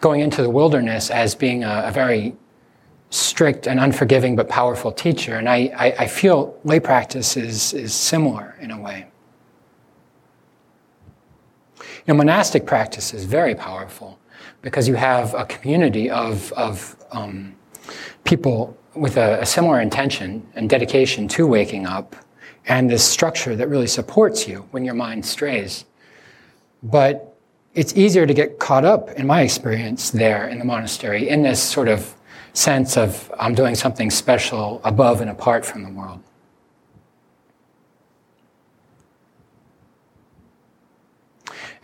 going 0.00 0.20
into 0.20 0.42
the 0.42 0.50
wilderness 0.50 1.10
as 1.10 1.34
being 1.34 1.64
a, 1.64 1.84
a 1.86 1.92
very 1.92 2.34
strict 3.10 3.66
and 3.66 3.78
unforgiving 3.78 4.36
but 4.36 4.48
powerful 4.48 4.92
teacher. 4.92 5.36
And 5.36 5.48
I, 5.48 5.72
I, 5.76 5.86
I, 6.00 6.06
feel 6.06 6.58
lay 6.64 6.80
practice 6.80 7.36
is, 7.36 7.72
is 7.72 7.94
similar 7.94 8.56
in 8.60 8.72
a 8.72 8.80
way. 8.80 9.06
You 12.06 12.14
know, 12.14 12.18
monastic 12.18 12.66
practice 12.66 13.12
is 13.12 13.24
very 13.24 13.56
powerful 13.56 14.20
because 14.62 14.86
you 14.86 14.94
have 14.94 15.34
a 15.34 15.44
community 15.44 16.08
of, 16.08 16.52
of 16.52 16.94
um, 17.10 17.56
people 18.22 18.78
with 18.94 19.16
a, 19.16 19.40
a 19.40 19.46
similar 19.46 19.80
intention 19.80 20.46
and 20.54 20.70
dedication 20.70 21.26
to 21.28 21.48
waking 21.48 21.84
up 21.84 22.14
and 22.66 22.88
this 22.88 23.02
structure 23.02 23.56
that 23.56 23.68
really 23.68 23.88
supports 23.88 24.46
you 24.46 24.68
when 24.70 24.84
your 24.84 24.94
mind 24.94 25.26
strays. 25.26 25.84
But 26.80 27.36
it's 27.74 27.96
easier 27.96 28.24
to 28.24 28.34
get 28.34 28.60
caught 28.60 28.84
up, 28.84 29.10
in 29.10 29.26
my 29.26 29.42
experience, 29.42 30.10
there 30.10 30.46
in 30.46 30.60
the 30.60 30.64
monastery, 30.64 31.28
in 31.28 31.42
this 31.42 31.60
sort 31.60 31.88
of 31.88 32.14
sense 32.52 32.96
of 32.96 33.32
I'm 33.38 33.54
doing 33.54 33.74
something 33.74 34.10
special 34.10 34.80
above 34.84 35.20
and 35.20 35.28
apart 35.28 35.66
from 35.66 35.82
the 35.82 35.90
world. 35.90 36.22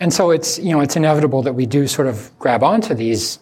And 0.02 0.12
so 0.12 0.32
it's, 0.32 0.58
you 0.58 0.72
know, 0.72 0.80
it's 0.80 0.96
inevitable 0.96 1.42
that 1.42 1.52
we 1.52 1.64
do 1.64 1.86
sort 1.86 2.08
of 2.08 2.36
grab 2.40 2.64
onto 2.64 2.92
these 2.92 3.38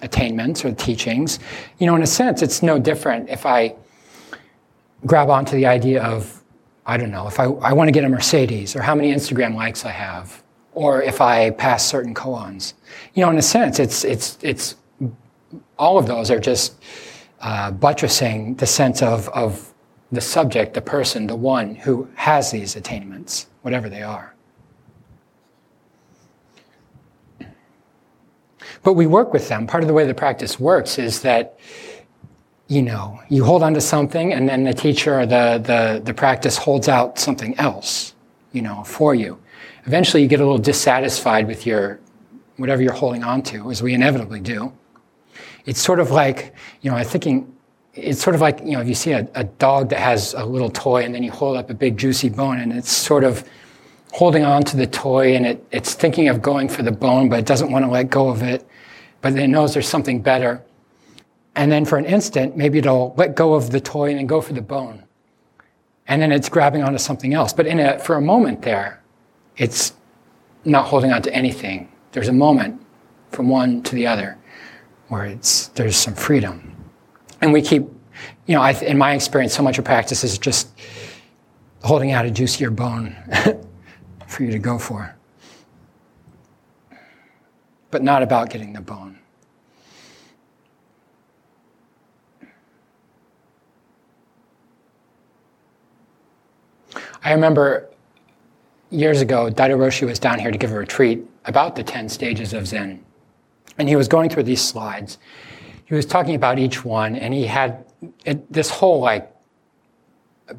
attainments 0.00 0.64
or 0.64 0.70
teachings. 0.70 1.40
You 1.80 1.88
know, 1.88 1.96
in 1.96 2.02
a 2.02 2.06
sense, 2.06 2.40
it's 2.40 2.62
no 2.62 2.78
different 2.78 3.28
if 3.28 3.44
I 3.44 3.74
grab 5.06 5.28
onto 5.28 5.56
the 5.56 5.66
idea 5.66 6.04
of, 6.04 6.40
I 6.86 6.98
don't 6.98 7.10
know, 7.10 7.26
if 7.26 7.40
I, 7.40 7.46
I 7.46 7.72
want 7.72 7.88
to 7.88 7.92
get 7.92 8.04
a 8.04 8.08
Mercedes 8.08 8.76
or 8.76 8.80
how 8.80 8.94
many 8.94 9.12
Instagram 9.12 9.56
likes 9.56 9.84
I 9.84 9.90
have, 9.90 10.40
or 10.72 11.02
if 11.02 11.20
I 11.20 11.50
pass 11.50 11.84
certain 11.84 12.14
koans. 12.14 12.74
You 13.14 13.24
know, 13.24 13.30
in 13.30 13.36
a 13.36 13.42
sense, 13.42 13.80
it's, 13.80 14.04
it's, 14.04 14.38
it's, 14.40 14.76
all 15.80 15.98
of 15.98 16.06
those 16.06 16.30
are 16.30 16.38
just 16.38 16.80
uh, 17.40 17.72
buttressing 17.72 18.54
the 18.54 18.66
sense 18.66 19.02
of, 19.02 19.28
of 19.30 19.74
the 20.12 20.20
subject, 20.20 20.74
the 20.74 20.80
person, 20.80 21.26
the 21.26 21.34
one 21.34 21.74
who 21.74 22.08
has 22.14 22.52
these 22.52 22.76
attainments, 22.76 23.48
whatever 23.62 23.88
they 23.88 24.04
are. 24.04 24.32
But 28.88 28.94
we 28.94 29.06
work 29.06 29.34
with 29.34 29.50
them. 29.50 29.66
Part 29.66 29.84
of 29.84 29.86
the 29.86 29.92
way 29.92 30.06
the 30.06 30.14
practice 30.14 30.58
works 30.58 30.98
is 30.98 31.20
that, 31.20 31.58
you 32.68 32.80
know, 32.80 33.20
you 33.28 33.44
hold 33.44 33.62
on 33.62 33.74
to 33.74 33.82
something 33.82 34.32
and 34.32 34.48
then 34.48 34.64
the 34.64 34.72
teacher 34.72 35.20
or 35.20 35.26
the, 35.26 35.60
the, 35.62 36.00
the 36.02 36.14
practice 36.14 36.56
holds 36.56 36.88
out 36.88 37.18
something 37.18 37.54
else, 37.58 38.14
you 38.52 38.62
know, 38.62 38.82
for 38.84 39.14
you. 39.14 39.38
Eventually 39.84 40.22
you 40.22 40.26
get 40.26 40.40
a 40.40 40.42
little 40.42 40.56
dissatisfied 40.56 41.46
with 41.46 41.66
your, 41.66 42.00
whatever 42.56 42.80
you're 42.80 42.94
holding 42.94 43.22
on 43.24 43.42
to, 43.42 43.70
as 43.70 43.82
we 43.82 43.92
inevitably 43.92 44.40
do. 44.40 44.72
It's 45.66 45.82
sort 45.82 46.00
of 46.00 46.10
like, 46.10 46.54
you 46.80 46.90
know, 46.90 46.96
I'm 46.96 47.04
thinking, 47.04 47.54
it's 47.92 48.22
sort 48.22 48.36
of 48.36 48.40
like, 48.40 48.60
you 48.60 48.72
know, 48.72 48.80
if 48.80 48.88
you 48.88 48.94
see 48.94 49.12
a, 49.12 49.28
a 49.34 49.44
dog 49.44 49.90
that 49.90 50.00
has 50.00 50.32
a 50.32 50.46
little 50.46 50.70
toy 50.70 51.04
and 51.04 51.14
then 51.14 51.22
you 51.22 51.30
hold 51.30 51.58
up 51.58 51.68
a 51.68 51.74
big 51.74 51.98
juicy 51.98 52.30
bone 52.30 52.58
and 52.58 52.72
it's 52.72 52.90
sort 52.90 53.24
of, 53.24 53.46
holding 54.12 54.44
on 54.44 54.62
to 54.64 54.76
the 54.76 54.86
toy 54.86 55.34
and 55.34 55.46
it, 55.46 55.66
it's 55.70 55.94
thinking 55.94 56.28
of 56.28 56.42
going 56.42 56.68
for 56.68 56.82
the 56.82 56.92
bone, 56.92 57.28
but 57.28 57.38
it 57.38 57.46
doesn't 57.46 57.70
want 57.70 57.84
to 57.84 57.90
let 57.90 58.10
go 58.10 58.28
of 58.28 58.42
it, 58.42 58.67
but 59.20 59.34
it 59.34 59.48
knows 59.48 59.74
there's 59.74 59.88
something 59.88 60.20
better. 60.22 60.62
And 61.54 61.72
then 61.72 61.84
for 61.84 61.98
an 61.98 62.04
instant, 62.04 62.56
maybe 62.56 62.78
it'll 62.78 63.14
let 63.16 63.34
go 63.34 63.54
of 63.54 63.70
the 63.70 63.80
toy 63.80 64.10
and 64.10 64.18
then 64.18 64.26
go 64.26 64.40
for 64.40 64.52
the 64.52 64.62
bone. 64.62 65.04
And 66.06 66.22
then 66.22 66.32
it's 66.32 66.48
grabbing 66.48 66.82
onto 66.82 66.98
something 66.98 67.34
else. 67.34 67.52
But 67.52 67.66
in 67.66 67.80
a, 67.80 67.98
for 67.98 68.16
a 68.16 68.20
moment 68.20 68.62
there, 68.62 69.02
it's 69.56 69.92
not 70.64 70.86
holding 70.86 71.12
on 71.12 71.22
to 71.22 71.34
anything. 71.34 71.90
There's 72.12 72.28
a 72.28 72.32
moment 72.32 72.80
from 73.32 73.48
one 73.48 73.82
to 73.82 73.94
the 73.94 74.06
other 74.06 74.38
where 75.08 75.24
it's, 75.24 75.68
there's 75.68 75.96
some 75.96 76.14
freedom. 76.14 76.74
And 77.40 77.52
we 77.52 77.62
keep, 77.62 77.82
you 78.46 78.54
know, 78.54 78.62
I, 78.62 78.72
in 78.72 78.98
my 78.98 79.14
experience, 79.14 79.54
so 79.54 79.62
much 79.62 79.78
of 79.78 79.84
practice 79.84 80.24
is 80.24 80.38
just 80.38 80.68
holding 81.82 82.12
out 82.12 82.24
a 82.24 82.30
juicier 82.30 82.70
bone 82.70 83.16
for 84.26 84.42
you 84.44 84.50
to 84.52 84.58
go 84.58 84.78
for. 84.78 85.14
But 87.90 88.02
not 88.02 88.22
about 88.22 88.50
getting 88.50 88.74
the 88.74 88.80
bone. 88.80 89.18
I 97.24 97.32
remember 97.32 97.88
years 98.90 99.20
ago, 99.20 99.50
Daido 99.50 99.76
Roshi 99.76 100.06
was 100.06 100.18
down 100.18 100.38
here 100.38 100.50
to 100.50 100.58
give 100.58 100.72
a 100.72 100.76
retreat 100.76 101.24
about 101.46 101.76
the 101.76 101.82
10 101.82 102.08
stages 102.08 102.52
of 102.52 102.66
Zen. 102.66 103.04
And 103.78 103.88
he 103.88 103.96
was 103.96 104.08
going 104.08 104.30
through 104.30 104.44
these 104.44 104.62
slides. 104.62 105.18
He 105.84 105.94
was 105.94 106.06
talking 106.06 106.34
about 106.34 106.58
each 106.58 106.84
one, 106.84 107.16
and 107.16 107.34
he 107.34 107.46
had 107.46 107.84
this 108.50 108.70
whole, 108.70 109.00
like, 109.00 109.34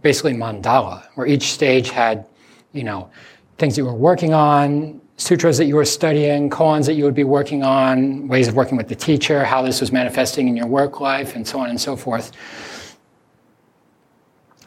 basically 0.01 0.33
mandala, 0.33 1.05
where 1.15 1.27
each 1.27 1.53
stage 1.53 1.89
had, 1.89 2.27
you 2.73 2.83
know, 2.83 3.09
things 3.57 3.75
that 3.75 3.81
you 3.81 3.85
were 3.85 3.93
working 3.93 4.33
on, 4.33 5.01
sutras 5.19 5.57
that 5.57 5.65
you 5.65 5.75
were 5.75 5.85
studying, 5.85 6.49
koans 6.49 6.85
that 6.85 6.93
you 6.93 7.03
would 7.03 7.13
be 7.13 7.25
working 7.25 7.61
on, 7.61 8.27
ways 8.29 8.47
of 8.47 8.55
working 8.55 8.77
with 8.77 8.87
the 8.87 8.95
teacher, 8.95 9.43
how 9.43 9.61
this 9.61 9.81
was 9.81 9.91
manifesting 9.91 10.47
in 10.47 10.55
your 10.55 10.65
work 10.65 11.01
life, 11.01 11.35
and 11.35 11.45
so 11.45 11.59
on 11.59 11.69
and 11.69 11.79
so 11.79 11.95
forth. 11.95 12.31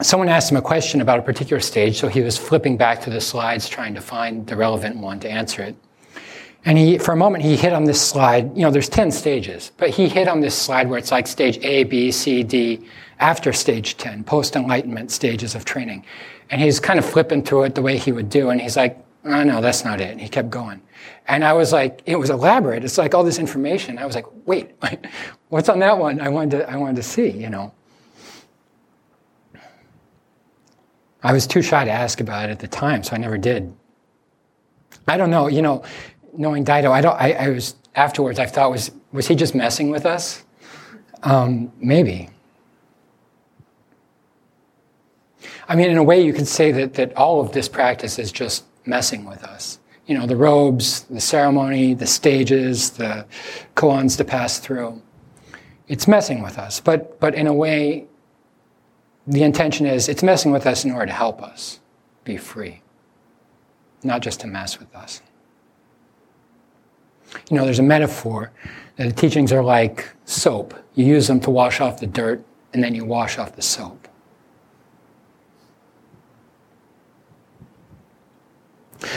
Someone 0.03 0.29
asked 0.29 0.51
him 0.51 0.59
a 0.59 0.63
question 0.63 1.01
about 1.01 1.19
a 1.19 1.23
particular 1.23 1.61
stage, 1.61 1.99
so 1.99 2.07
he 2.07 2.21
was 2.21 2.37
flipping 2.37 2.77
back 2.77 3.01
to 3.03 3.11
the 3.11 3.21
slides 3.21 3.67
trying 3.67 3.95
to 3.95 4.01
find 4.03 4.47
the 4.47 4.55
relevant 4.55 4.97
one 4.97 5.19
to 5.21 5.31
answer 5.31 5.63
it. 5.63 5.75
And 6.67 6.77
he, 6.77 6.99
for 6.99 7.13
a 7.13 7.17
moment, 7.17 7.45
he 7.45 7.57
hit 7.57 7.73
on 7.73 7.85
this 7.85 8.01
slide. 8.01 8.55
You 8.55 8.63
know, 8.63 8.71
there's 8.71 8.89
10 8.89 9.11
stages, 9.11 9.73
but 9.79 9.91
he 9.91 10.07
hit 10.07 10.29
on 10.29 10.41
this 10.41 10.55
slide 10.55 10.89
where 10.89 10.99
it's 10.99 11.11
like 11.11 11.27
stage 11.27 11.59
A, 11.65 11.85
B, 11.85 12.13
C, 12.13 12.43
D, 12.43 12.87
after 13.21 13.53
stage 13.53 13.97
10, 13.97 14.25
post 14.25 14.55
enlightenment 14.55 15.11
stages 15.11 15.55
of 15.55 15.65
training. 15.65 16.05
And 16.51 16.61
he's 16.61 16.79
kind 16.79 16.99
of 16.99 17.07
flipping 17.07 17.43
through 17.43 17.65
it 17.65 17.75
the 17.75 17.83
way 17.83 17.97
he 17.97 18.13
would 18.13 18.29
do. 18.29 18.51
And 18.51 18.61
he's 18.61 18.77
like, 18.77 19.02
oh, 19.25 19.43
no, 19.45 19.61
that's 19.61 19.85
not 19.85 20.01
it. 20.01 20.19
He 20.19 20.29
kept 20.29 20.51
going. 20.51 20.83
And 21.29 21.45
I 21.45 21.53
was 21.53 21.73
like, 21.73 22.03
it 22.07 22.17
was 22.17 22.31
elaborate. 22.31 22.85
It's 22.85 22.99
like 22.99 23.15
all 23.15 23.25
this 23.25 23.39
information. 23.39 23.99
I 23.99 24.07
was 24.07 24.15
like, 24.15 24.27
wait, 24.47 24.73
what's 25.49 25.69
on 25.69 25.79
that 25.81 25.99
one? 25.99 26.21
I 26.21 26.29
wanted 26.29 26.59
to, 26.59 26.71
I 26.71 26.77
wanted 26.77 26.97
to 26.97 27.03
see, 27.03 27.31
you 27.31 27.51
know. 27.51 27.73
I 31.23 31.33
was 31.33 31.47
too 31.47 31.63
shy 31.63 31.85
to 31.85 31.91
ask 31.91 32.21
about 32.21 32.49
it 32.49 32.53
at 32.53 32.59
the 32.59 32.67
time, 32.67 33.05
so 33.05 33.15
I 33.15 33.19
never 33.19 33.39
did. 33.39 33.73
I 35.07 35.17
don't 35.17 35.31
know, 35.31 35.47
you 35.47 35.63
know, 35.63 35.85
knowing 36.37 36.65
Daido, 36.65 36.91
I 36.91 37.01
don't, 37.01 37.15
I, 37.15 37.33
I 37.33 37.49
was, 37.51 37.77
afterwards 37.95 38.39
I 38.39 38.47
thought, 38.47 38.71
was, 38.71 38.91
was 39.13 39.29
he 39.29 39.37
just 39.37 39.55
messing 39.55 39.91
with 39.91 40.05
us? 40.05 40.45
Um, 41.23 41.73
maybe. 41.79 42.29
I 45.69 45.77
mean, 45.77 45.91
in 45.91 45.97
a 45.97 46.03
way, 46.03 46.25
you 46.25 46.33
could 46.33 46.49
say 46.49 46.73
that, 46.73 46.95
that 46.95 47.17
all 47.17 47.41
of 47.41 47.53
this 47.53 47.69
practice 47.69 48.19
is 48.19 48.33
just 48.33 48.65
messing 48.85 49.25
with 49.25 49.45
us. 49.45 49.79
You 50.07 50.19
know, 50.19 50.27
the 50.27 50.37
robes, 50.37 51.03
the 51.05 51.21
ceremony, 51.21 51.95
the 51.95 52.07
stages, 52.07 52.91
the 52.91 53.25
koans 53.77 54.17
to 54.19 54.25
pass 54.25 54.59
through. 54.59 55.01
It's 55.89 56.09
messing 56.09 56.43
with 56.43 56.59
us. 56.59 56.81
But, 56.81 57.21
but 57.21 57.35
in 57.35 57.47
a 57.47 57.53
way, 57.53 58.07
the 59.27 59.43
intention 59.43 59.87
is 59.87 60.09
it's 60.09 60.23
messing 60.23 60.51
with 60.51 60.67
us 60.67 60.85
in 60.85 60.91
order 60.91 61.07
to 61.07 61.13
help 61.13 61.43
us 61.43 61.81
be 62.25 62.37
free, 62.37 62.83
not 64.03 64.21
just 64.21 64.41
to 64.41 64.47
mess 64.47 64.79
with 64.79 64.95
us. 64.95 65.23
You 67.49 67.57
know, 67.57 67.65
there's 67.65 67.79
a 67.79 67.85
metaphor 67.85 68.53
that 68.97 69.07
the 69.07 69.13
teachings 69.15 69.53
are 69.53 69.63
like 69.63 70.11
soap. 70.25 70.75
You 70.95 71.07
use 71.07 71.27
them 71.27 71.41
to 71.41 71.51
wash 71.51 71.81
off 71.81 72.01
the 72.01 72.07
dirt, 72.07 72.45
and 72.75 72.83
then 72.83 72.95
you 72.95 73.05
wash 73.05 73.39
off 73.39 73.57
the 73.57 73.63
soap. 73.63 74.02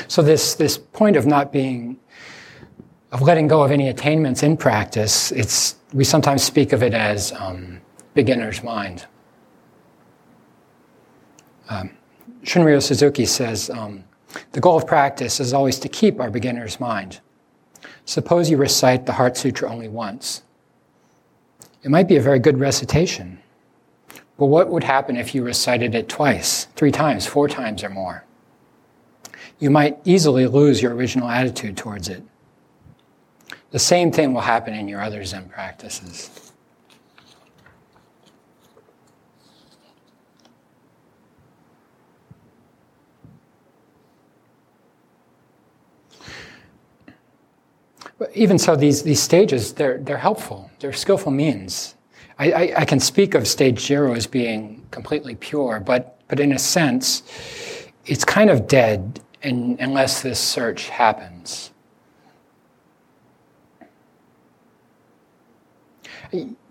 So 0.07 0.21
this, 0.21 0.55
this 0.55 0.77
point 0.77 1.15
of 1.15 1.25
not 1.25 1.51
being, 1.51 1.97
of 3.11 3.21
letting 3.21 3.47
go 3.47 3.63
of 3.63 3.71
any 3.71 3.89
attainments 3.89 4.43
in 4.43 4.57
practice, 4.57 5.31
it's, 5.31 5.75
we 5.93 6.03
sometimes 6.03 6.43
speak 6.43 6.73
of 6.73 6.83
it 6.83 6.93
as 6.93 7.31
um, 7.33 7.81
beginner's 8.13 8.63
mind. 8.63 9.05
Um, 11.69 11.91
Suzuki 12.43 13.25
says, 13.25 13.69
um, 13.69 14.03
the 14.51 14.59
goal 14.59 14.77
of 14.77 14.85
practice 14.85 15.39
is 15.39 15.53
always 15.53 15.79
to 15.79 15.89
keep 15.89 16.19
our 16.19 16.29
beginner's 16.29 16.79
mind. 16.79 17.19
Suppose 18.05 18.49
you 18.49 18.57
recite 18.57 19.05
the 19.05 19.13
Heart 19.13 19.37
Sutra 19.37 19.71
only 19.71 19.87
once. 19.87 20.43
It 21.83 21.89
might 21.89 22.07
be 22.07 22.17
a 22.17 22.21
very 22.21 22.39
good 22.39 22.59
recitation. 22.59 23.39
But 24.37 24.47
what 24.47 24.69
would 24.69 24.83
happen 24.83 25.15
if 25.15 25.33
you 25.33 25.43
recited 25.43 25.95
it 25.95 26.09
twice, 26.09 26.65
three 26.75 26.91
times, 26.91 27.25
four 27.25 27.47
times, 27.47 27.83
or 27.83 27.89
more? 27.89 28.25
You 29.59 29.69
might 29.69 29.97
easily 30.05 30.47
lose 30.47 30.81
your 30.81 30.93
original 30.93 31.29
attitude 31.29 31.77
towards 31.77 32.09
it. 32.09 32.23
The 33.71 33.79
same 33.79 34.11
thing 34.11 34.33
will 34.33 34.41
happen 34.41 34.73
in 34.73 34.87
your 34.87 35.01
other 35.01 35.23
Zen 35.23 35.49
practices. 35.49 36.45
But 48.17 48.31
even 48.33 48.57
so, 48.57 48.77
these, 48.77 49.03
these 49.03 49.21
stages, 49.21 49.73
they're, 49.73 49.97
they're 49.97 50.17
helpful. 50.17 50.71
They're 50.79 50.93
skillful 50.93 51.33
means. 51.33 51.95
I, 52.39 52.51
I, 52.51 52.73
I 52.77 52.85
can 52.85 52.99
speak 52.99 53.35
of 53.35 53.45
stage 53.45 53.81
zero 53.81 54.13
as 54.13 54.25
being 54.25 54.85
completely 54.91 55.35
pure, 55.35 55.81
but, 55.81 56.21
but 56.29 56.39
in 56.39 56.53
a 56.53 56.59
sense, 56.59 57.23
it's 58.05 58.23
kind 58.23 58.49
of 58.49 58.67
dead 58.67 59.19
in, 59.45 59.77
unless 59.79 60.21
this 60.21 60.39
search 60.39 60.89
happens. 60.89 61.71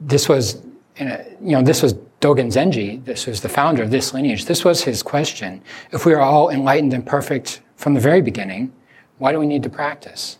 This 0.00 0.28
was, 0.28 0.62
you 0.98 1.16
know, 1.40 1.62
this 1.62 1.82
was 1.82 1.94
Dogen 2.20 2.48
Zenji. 2.48 3.02
This 3.04 3.26
was 3.26 3.40
the 3.40 3.48
founder 3.48 3.82
of 3.82 3.90
this 3.90 4.12
lineage. 4.12 4.44
This 4.44 4.64
was 4.64 4.84
his 4.84 5.02
question. 5.02 5.62
If 5.92 6.04
we 6.04 6.12
are 6.12 6.20
all 6.20 6.50
enlightened 6.50 6.92
and 6.92 7.06
perfect 7.06 7.60
from 7.76 7.94
the 7.94 8.00
very 8.00 8.20
beginning, 8.20 8.72
why 9.18 9.32
do 9.32 9.38
we 9.38 9.46
need 9.46 9.62
to 9.62 9.70
practice? 9.70 10.38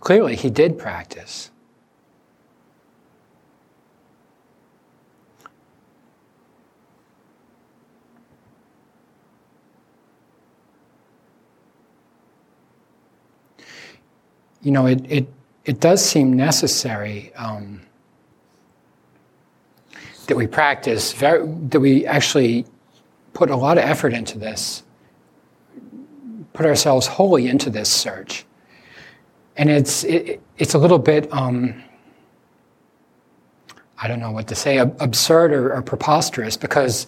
Clearly, 0.00 0.36
he 0.36 0.50
did 0.50 0.78
practice. 0.78 1.50
You 14.64 14.72
know, 14.72 14.86
it, 14.86 15.04
it, 15.08 15.28
it 15.66 15.78
does 15.78 16.04
seem 16.04 16.32
necessary 16.32 17.32
um, 17.36 17.82
that 20.26 20.36
we 20.36 20.46
practice, 20.46 21.12
very, 21.12 21.46
that 21.68 21.78
we 21.78 22.06
actually 22.06 22.64
put 23.34 23.50
a 23.50 23.56
lot 23.56 23.76
of 23.76 23.84
effort 23.84 24.14
into 24.14 24.38
this, 24.38 24.82
put 26.54 26.64
ourselves 26.64 27.06
wholly 27.06 27.46
into 27.46 27.68
this 27.68 27.90
search. 27.90 28.46
And 29.56 29.70
it's, 29.70 30.02
it, 30.04 30.40
it's 30.56 30.72
a 30.72 30.78
little 30.78 30.98
bit, 30.98 31.30
um, 31.32 31.82
I 34.00 34.08
don't 34.08 34.18
know 34.18 34.30
what 34.30 34.48
to 34.48 34.54
say, 34.54 34.78
absurd 34.78 35.52
or, 35.52 35.74
or 35.74 35.82
preposterous 35.82 36.56
because 36.56 37.06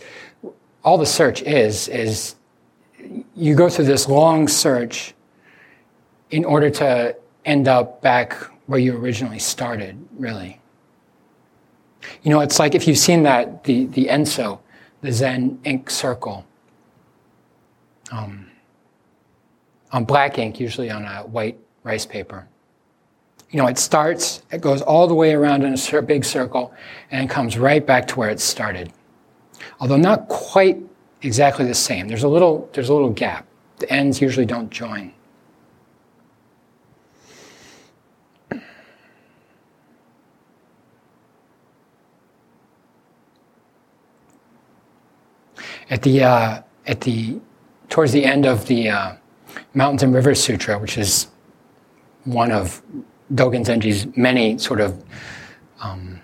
all 0.85 0.99
the 0.99 1.07
search 1.07 1.43
is, 1.43 1.89
is 1.89 2.37
you 3.35 3.55
go 3.55 3.71
through 3.71 3.87
this 3.87 4.09
long 4.09 4.47
search 4.47 5.15
in 6.31 6.45
order 6.45 6.69
to 6.69 7.17
end 7.47 7.69
up 7.69 8.03
back 8.03 8.35
where 8.67 8.79
you 8.79 8.97
originally 8.97 9.39
started, 9.39 9.97
really. 10.19 10.61
You 12.23 12.31
know, 12.31 12.41
it's 12.41 12.59
like 12.59 12.75
if 12.75 12.87
you've 12.87 12.99
seen 12.99 13.23
that, 13.23 13.65
the, 13.65 13.87
the 13.87 14.07
Enso, 14.07 14.59
the 15.01 15.13
Zen 15.13 15.59
ink 15.65 15.89
circle, 15.89 16.45
um, 18.13 18.51
on 19.93 20.05
black 20.05 20.39
ink, 20.39 20.61
usually 20.61 20.91
on 20.91 21.05
a 21.05 21.23
white 21.23 21.59
rice 21.85 22.05
paper. 22.05 22.47
You 23.51 23.59
know, 23.63 23.69
it 23.69 23.79
starts, 23.79 24.43
it 24.51 24.61
goes 24.61 24.83
all 24.83 25.07
the 25.07 25.15
way 25.15 25.33
around 25.33 25.63
in 25.63 25.75
a 25.75 26.03
big 26.03 26.25
circle, 26.25 26.75
and 27.11 27.31
comes 27.31 27.57
right 27.57 27.85
back 27.85 28.09
to 28.09 28.17
where 28.17 28.31
it 28.31 28.41
started. 28.41 28.93
Although 29.81 29.97
not 29.97 30.29
quite 30.29 30.79
exactly 31.23 31.65
the 31.65 31.75
same. 31.75 32.09
There's 32.09 32.25
a 32.25 32.29
little, 32.29 32.69
there's 32.73 32.89
a 32.89 32.93
little 32.93 33.11
gap. 33.11 33.47
The 33.79 33.91
ends 33.93 34.21
usually 34.21 34.47
don't 34.47 34.71
join. 34.71 35.13
At 45.91 46.03
the, 46.03 46.25
uh, 46.25 46.63
at 46.87 47.01
the, 47.03 47.41
towards 47.89 48.13
the 48.13 48.25
end 48.25 48.47
of 48.47 48.67
the 48.67 48.91
uh, 48.91 49.17
Mountains 49.75 50.03
and 50.03 50.15
Rivers 50.15 50.43
Sutra, 50.43 50.79
which 50.79 50.99
is 50.99 51.29
one 52.25 52.51
of 52.51 52.83
Dogen 53.35 53.65
Zenji's 53.65 54.07
many 54.17 54.59
sort 54.59 54.81
of 54.81 55.05
um, 55.81 56.21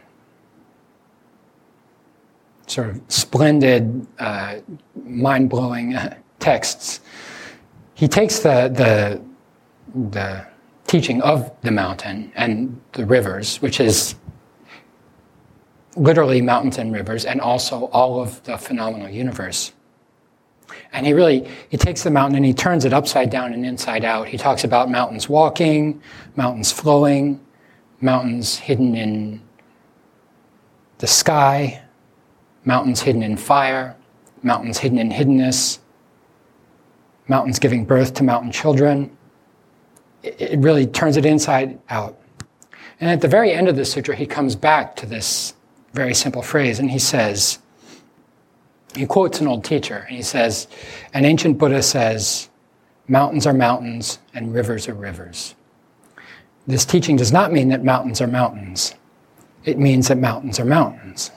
sort 2.67 2.89
of 2.89 3.01
splendid, 3.09 4.07
uh, 4.19 4.57
mind 5.05 5.51
blowing 5.51 5.97
texts, 6.39 7.01
he 7.95 8.09
takes 8.09 8.41
the, 8.41 8.69
the, 8.69 9.21
the 10.11 10.47
teaching 10.87 11.21
of 11.23 11.51
the 11.63 11.71
mountain 11.71 12.33
and 12.35 12.81
the 12.93 13.05
rivers, 13.05 13.61
which 13.63 13.79
is 13.79 14.15
literally 15.97 16.41
mountains 16.41 16.79
and 16.79 16.93
rivers, 16.93 17.25
and 17.25 17.41
also 17.41 17.87
all 17.87 18.21
of 18.21 18.43
the 18.45 18.57
phenomenal 18.57 19.09
universe. 19.09 19.73
And 20.93 21.07
he 21.07 21.13
really, 21.13 21.49
he 21.69 21.77
takes 21.77 22.03
the 22.03 22.11
mountain 22.11 22.37
and 22.37 22.45
he 22.45 22.55
turns 22.55 22.85
it 22.85 22.93
upside 22.93 23.31
down 23.31 23.53
and 23.53 23.65
inside 23.65 24.05
out. 24.05 24.29
He 24.29 24.39
talks 24.39 24.65
about 24.65 24.91
mountains 24.91 25.29
walking, 25.29 26.01
mountains 26.37 26.73
flowing, 26.73 27.41
mountains 28.01 28.57
hidden 28.57 28.95
in 28.95 29.41
the 30.99 31.07
sky, 31.07 31.83
mountains 32.65 33.01
hidden 33.01 33.23
in 33.23 33.37
fire, 33.37 33.97
mountains 34.43 34.79
hidden 34.79 34.99
in 34.99 35.11
hiddenness, 35.11 35.79
mountains 37.29 37.59
giving 37.59 37.85
birth 37.85 38.15
to 38.15 38.25
mountain 38.25 38.53
children. 38.53 39.15
It 40.23 40.59
really 40.61 40.87
turns 40.87 41.17
it 41.17 41.27
inside 41.27 41.79
out. 41.89 42.19
And 43.01 43.11
at 43.11 43.21
the 43.21 43.29
very 43.29 43.53
end 43.53 43.69
of 43.69 43.77
the 43.77 43.85
sutra, 43.85 44.15
he 44.15 44.27
comes 44.27 44.55
back 44.55 44.95
to 44.97 45.07
this 45.07 45.55
very 45.93 46.15
simple 46.15 46.43
phrase 46.43 46.79
and 46.79 46.91
he 46.91 46.99
says, 46.99 47.59
he 48.95 49.07
quotes 49.07 49.41
an 49.41 49.47
old 49.47 49.65
teacher 49.65 50.05
and 50.09 50.17
he 50.17 50.23
says, 50.23 50.69
An 51.15 51.25
ancient 51.25 51.59
Buddha 51.59 51.83
says, 51.83 52.51
mountains 53.09 53.47
are 53.47 53.55
mountains 53.55 54.19
and 54.35 54.55
rivers 54.55 54.89
are 54.89 54.95
rivers. 54.95 55.55
This 56.67 56.85
teaching 56.85 57.17
does 57.17 57.33
not 57.33 57.53
mean 57.53 57.69
that 57.69 57.85
mountains 57.85 58.21
are 58.21 58.27
mountains. 58.27 58.95
It 59.65 59.79
means 59.79 60.09
that 60.09 60.19
mountains 60.19 60.61
are 60.61 60.65
mountains. 60.65 61.31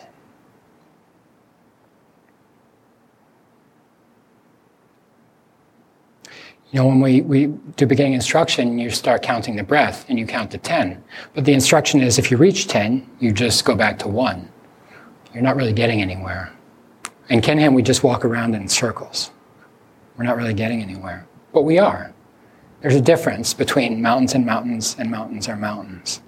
You 6.76 6.82
know, 6.82 6.88
when 6.88 7.00
we, 7.00 7.22
we 7.22 7.46
do 7.78 7.86
beginning 7.86 8.16
instruction, 8.16 8.78
you 8.78 8.90
start 8.90 9.22
counting 9.22 9.56
the 9.56 9.64
breath 9.64 10.06
and 10.10 10.20
you 10.20 10.28
count 10.28 10.52
to 10.52 10.58
10. 10.58 11.02
But 11.34 11.46
the 11.46 11.54
instruction 11.54 12.02
is 12.02 12.20
if 12.20 12.30
you 12.30 12.36
reach 12.36 12.68
10, 12.68 13.10
you 13.22 13.32
just 13.32 13.64
go 13.64 13.76
back 13.76 13.98
to 14.00 14.10
1. 14.10 14.52
You're 15.34 15.42
not 15.42 15.56
really 15.56 15.72
getting 15.72 16.02
anywhere. 16.02 16.52
In 17.30 17.40
kinhin, 17.40 17.74
we 17.74 17.82
just 17.82 18.04
walk 18.04 18.26
around 18.26 18.56
in 18.56 18.68
circles. 18.68 19.32
We're 20.18 20.26
not 20.26 20.36
really 20.36 20.54
getting 20.54 20.82
anywhere. 20.82 21.26
But 21.54 21.62
we 21.62 21.80
are. 21.80 22.14
There's 22.82 22.96
a 22.96 23.00
difference 23.00 23.54
between 23.54 24.02
mountains 24.02 24.36
and 24.36 24.46
mountains 24.46 24.98
and 25.00 25.10
mountains 25.10 25.48
are 25.48 25.56
mountains. 25.56 26.20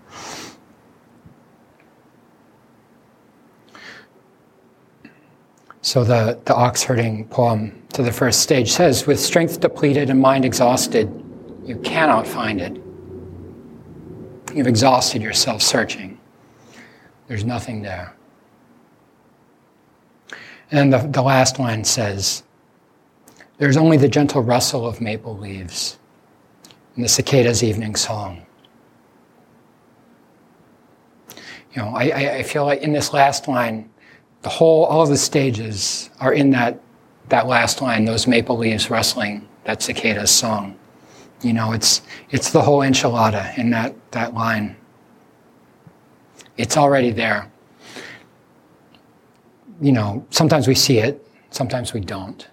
So 5.87 6.03
the, 6.03 6.37
the 6.43 6.53
ox 6.53 6.83
herding 6.83 7.29
poem 7.29 7.81
to 7.93 8.03
the 8.03 8.11
first 8.11 8.41
stage 8.41 8.73
says, 8.73 9.07
with 9.07 9.21
strength 9.21 9.61
depleted 9.61 10.09
and 10.09 10.19
mind 10.19 10.43
exhausted, 10.43 11.07
you 11.63 11.77
cannot 11.77 12.27
find 12.27 12.59
it. 12.59 12.75
You've 14.53 14.67
exhausted 14.67 15.21
yourself 15.21 15.61
searching. 15.61 16.19
There's 17.29 17.45
nothing 17.45 17.83
there. 17.83 18.13
And 20.71 20.91
the, 20.91 20.97
the 20.97 21.21
last 21.21 21.57
line 21.57 21.85
says, 21.85 22.43
There's 23.57 23.77
only 23.77 23.95
the 23.95 24.09
gentle 24.09 24.41
rustle 24.41 24.85
of 24.85 24.99
maple 24.99 25.37
leaves 25.37 25.99
and 26.95 27.05
the 27.05 27.07
cicada's 27.07 27.63
evening 27.63 27.95
song. 27.95 28.45
You 31.71 31.81
know, 31.81 31.93
I, 31.95 32.39
I 32.39 32.43
feel 32.43 32.65
like 32.65 32.81
in 32.81 32.91
this 32.91 33.13
last 33.13 33.47
line, 33.47 33.89
the 34.41 34.49
whole, 34.49 34.85
all 34.85 35.05
the 35.05 35.17
stages 35.17 36.09
are 36.19 36.33
in 36.33 36.51
that, 36.51 36.79
that 37.29 37.47
last 37.47 37.81
line, 37.81 38.05
those 38.05 38.27
maple 38.27 38.57
leaves 38.57 38.89
rustling, 38.89 39.47
that 39.63 39.81
cicada's 39.81 40.31
song. 40.31 40.77
You 41.41 41.53
know, 41.53 41.73
it's, 41.73 42.01
it's 42.31 42.51
the 42.51 42.61
whole 42.61 42.79
enchilada 42.79 43.57
in 43.57 43.69
that, 43.71 43.95
that 44.11 44.33
line. 44.33 44.75
It's 46.57 46.77
already 46.77 47.11
there. 47.11 47.51
You 49.81 49.91
know, 49.91 50.25
sometimes 50.31 50.67
we 50.67 50.73
see 50.73 50.99
it, 50.99 51.25
sometimes 51.51 51.93
we 51.93 51.99
don't. 51.99 52.47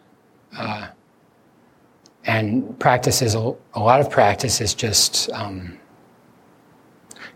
Uh, 0.56 0.88
and 2.26 2.78
practice 2.78 3.22
is 3.22 3.34
a, 3.34 3.54
a, 3.74 3.80
lot 3.80 4.00
of 4.00 4.10
practice 4.10 4.60
is 4.60 4.74
just 4.74 5.30
um, 5.32 5.78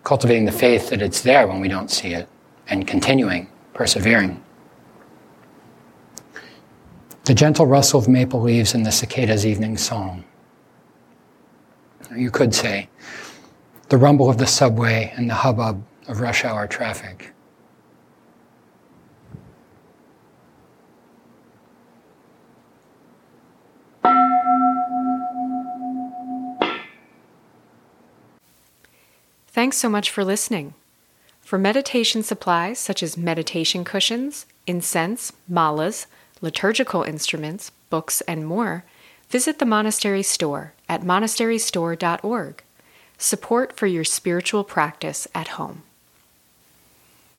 cultivating 0.04 0.44
the 0.44 0.52
faith 0.52 0.90
that 0.90 1.02
it's 1.02 1.22
there 1.22 1.46
when 1.46 1.60
we 1.60 1.68
don't 1.68 1.90
see 1.90 2.14
it 2.14 2.28
and 2.68 2.86
continuing 2.86 3.48
persevering. 3.78 4.42
The 7.26 7.34
gentle 7.34 7.64
rustle 7.64 8.00
of 8.00 8.08
maple 8.08 8.40
leaves 8.40 8.74
in 8.74 8.82
the 8.82 8.90
cicada's 8.90 9.46
evening 9.46 9.76
song. 9.76 10.24
You 12.12 12.32
could 12.32 12.52
say, 12.52 12.88
the 13.88 13.96
rumble 13.96 14.28
of 14.28 14.38
the 14.38 14.48
subway 14.48 15.12
and 15.16 15.30
the 15.30 15.34
hubbub 15.34 15.84
of 16.08 16.20
rush 16.20 16.44
hour 16.44 16.66
traffic. 16.66 17.32
Thanks 29.46 29.76
so 29.76 29.88
much 29.88 30.10
for 30.10 30.24
listening. 30.24 30.74
For 31.48 31.56
meditation 31.58 32.22
supplies 32.22 32.78
such 32.78 33.02
as 33.02 33.16
meditation 33.16 33.82
cushions, 33.82 34.44
incense, 34.66 35.32
malas, 35.50 36.04
liturgical 36.42 37.04
instruments, 37.04 37.70
books, 37.88 38.20
and 38.28 38.46
more, 38.46 38.84
visit 39.30 39.58
the 39.58 39.64
monastery 39.64 40.22
store 40.22 40.74
at 40.90 41.00
monasterystore.org. 41.00 42.62
Support 43.16 43.72
for 43.78 43.86
your 43.86 44.04
spiritual 44.04 44.62
practice 44.62 45.26
at 45.34 45.48
home. 45.56 45.84